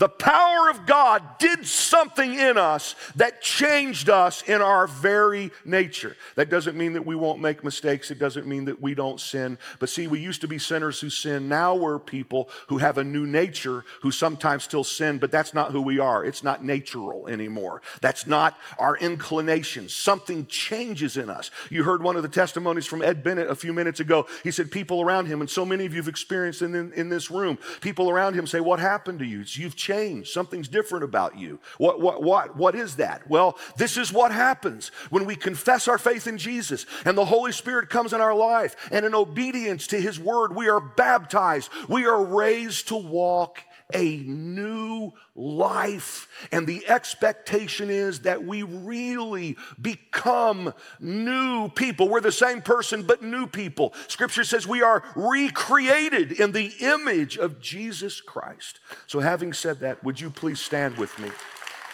the 0.00 0.08
power 0.08 0.70
of 0.70 0.86
God 0.86 1.22
did 1.38 1.66
something 1.66 2.32
in 2.32 2.56
us 2.56 2.94
that 3.16 3.42
changed 3.42 4.08
us 4.08 4.40
in 4.40 4.62
our 4.62 4.86
very 4.86 5.50
nature. 5.66 6.16
That 6.36 6.48
doesn't 6.48 6.74
mean 6.74 6.94
that 6.94 7.04
we 7.04 7.14
won't 7.14 7.42
make 7.42 7.62
mistakes. 7.62 8.10
It 8.10 8.18
doesn't 8.18 8.46
mean 8.46 8.64
that 8.64 8.80
we 8.80 8.94
don't 8.94 9.20
sin. 9.20 9.58
But 9.78 9.90
see, 9.90 10.06
we 10.06 10.18
used 10.18 10.40
to 10.40 10.48
be 10.48 10.58
sinners 10.58 11.00
who 11.00 11.10
sin. 11.10 11.50
Now 11.50 11.74
we're 11.74 11.98
people 11.98 12.48
who 12.68 12.78
have 12.78 12.96
a 12.96 13.04
new 13.04 13.26
nature 13.26 13.84
who 14.00 14.10
sometimes 14.10 14.64
still 14.64 14.84
sin, 14.84 15.18
but 15.18 15.30
that's 15.30 15.52
not 15.52 15.70
who 15.70 15.82
we 15.82 15.98
are. 15.98 16.24
It's 16.24 16.42
not 16.42 16.64
natural 16.64 17.28
anymore. 17.28 17.82
That's 18.00 18.26
not 18.26 18.56
our 18.78 18.96
inclination. 18.96 19.90
Something 19.90 20.46
changes 20.46 21.18
in 21.18 21.28
us. 21.28 21.50
You 21.68 21.84
heard 21.84 22.02
one 22.02 22.16
of 22.16 22.22
the 22.22 22.28
testimonies 22.30 22.86
from 22.86 23.02
Ed 23.02 23.22
Bennett 23.22 23.50
a 23.50 23.54
few 23.54 23.74
minutes 23.74 24.00
ago. 24.00 24.26
He 24.44 24.50
said, 24.50 24.70
People 24.70 25.02
around 25.02 25.26
him, 25.26 25.42
and 25.42 25.50
so 25.50 25.66
many 25.66 25.84
of 25.84 25.92
you 25.92 25.98
have 25.98 26.08
experienced 26.08 26.62
in, 26.62 26.74
in, 26.74 26.90
in 26.94 27.10
this 27.10 27.30
room, 27.30 27.58
people 27.82 28.08
around 28.08 28.32
him 28.32 28.46
say, 28.46 28.60
What 28.60 28.80
happened 28.80 29.18
to 29.18 29.26
you? 29.26 29.44
You've 29.46 29.76
changed 29.76 29.89
changed. 29.90 30.32
Something's 30.32 30.68
different 30.68 31.04
about 31.04 31.36
you. 31.36 31.58
What, 31.78 32.00
what, 32.00 32.22
what, 32.22 32.56
what 32.56 32.74
is 32.74 32.96
that? 32.96 33.28
Well, 33.28 33.58
this 33.76 33.96
is 33.96 34.12
what 34.12 34.30
happens 34.30 34.88
when 35.10 35.24
we 35.24 35.34
confess 35.34 35.88
our 35.88 35.98
faith 35.98 36.26
in 36.26 36.38
Jesus 36.38 36.86
and 37.04 37.18
the 37.18 37.24
Holy 37.24 37.52
Spirit 37.52 37.90
comes 37.90 38.12
in 38.12 38.20
our 38.20 38.34
life. 38.34 38.76
And 38.92 39.04
in 39.04 39.14
obedience 39.14 39.88
to 39.88 40.00
His 40.00 40.20
word, 40.20 40.54
we 40.54 40.68
are 40.68 40.80
baptized. 40.80 41.70
We 41.88 42.06
are 42.06 42.22
raised 42.22 42.88
to 42.88 42.96
walk 42.96 43.64
a 43.94 44.18
new 44.18 45.12
life. 45.34 46.28
And 46.52 46.66
the 46.66 46.86
expectation 46.88 47.90
is 47.90 48.20
that 48.20 48.44
we 48.44 48.62
really 48.62 49.56
become 49.80 50.74
new 50.98 51.68
people. 51.70 52.08
We're 52.08 52.20
the 52.20 52.32
same 52.32 52.62
person, 52.62 53.02
but 53.02 53.22
new 53.22 53.46
people. 53.46 53.94
Scripture 54.08 54.44
says 54.44 54.66
we 54.66 54.82
are 54.82 55.02
recreated 55.14 56.32
in 56.32 56.52
the 56.52 56.72
image 56.80 57.36
of 57.36 57.60
Jesus 57.60 58.20
Christ. 58.20 58.80
So, 59.06 59.20
having 59.20 59.52
said 59.52 59.80
that, 59.80 60.02
would 60.04 60.20
you 60.20 60.30
please 60.30 60.60
stand 60.60 60.96
with 60.96 61.18
me? 61.18 61.30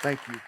Thank 0.03 0.21
you. 0.29 0.41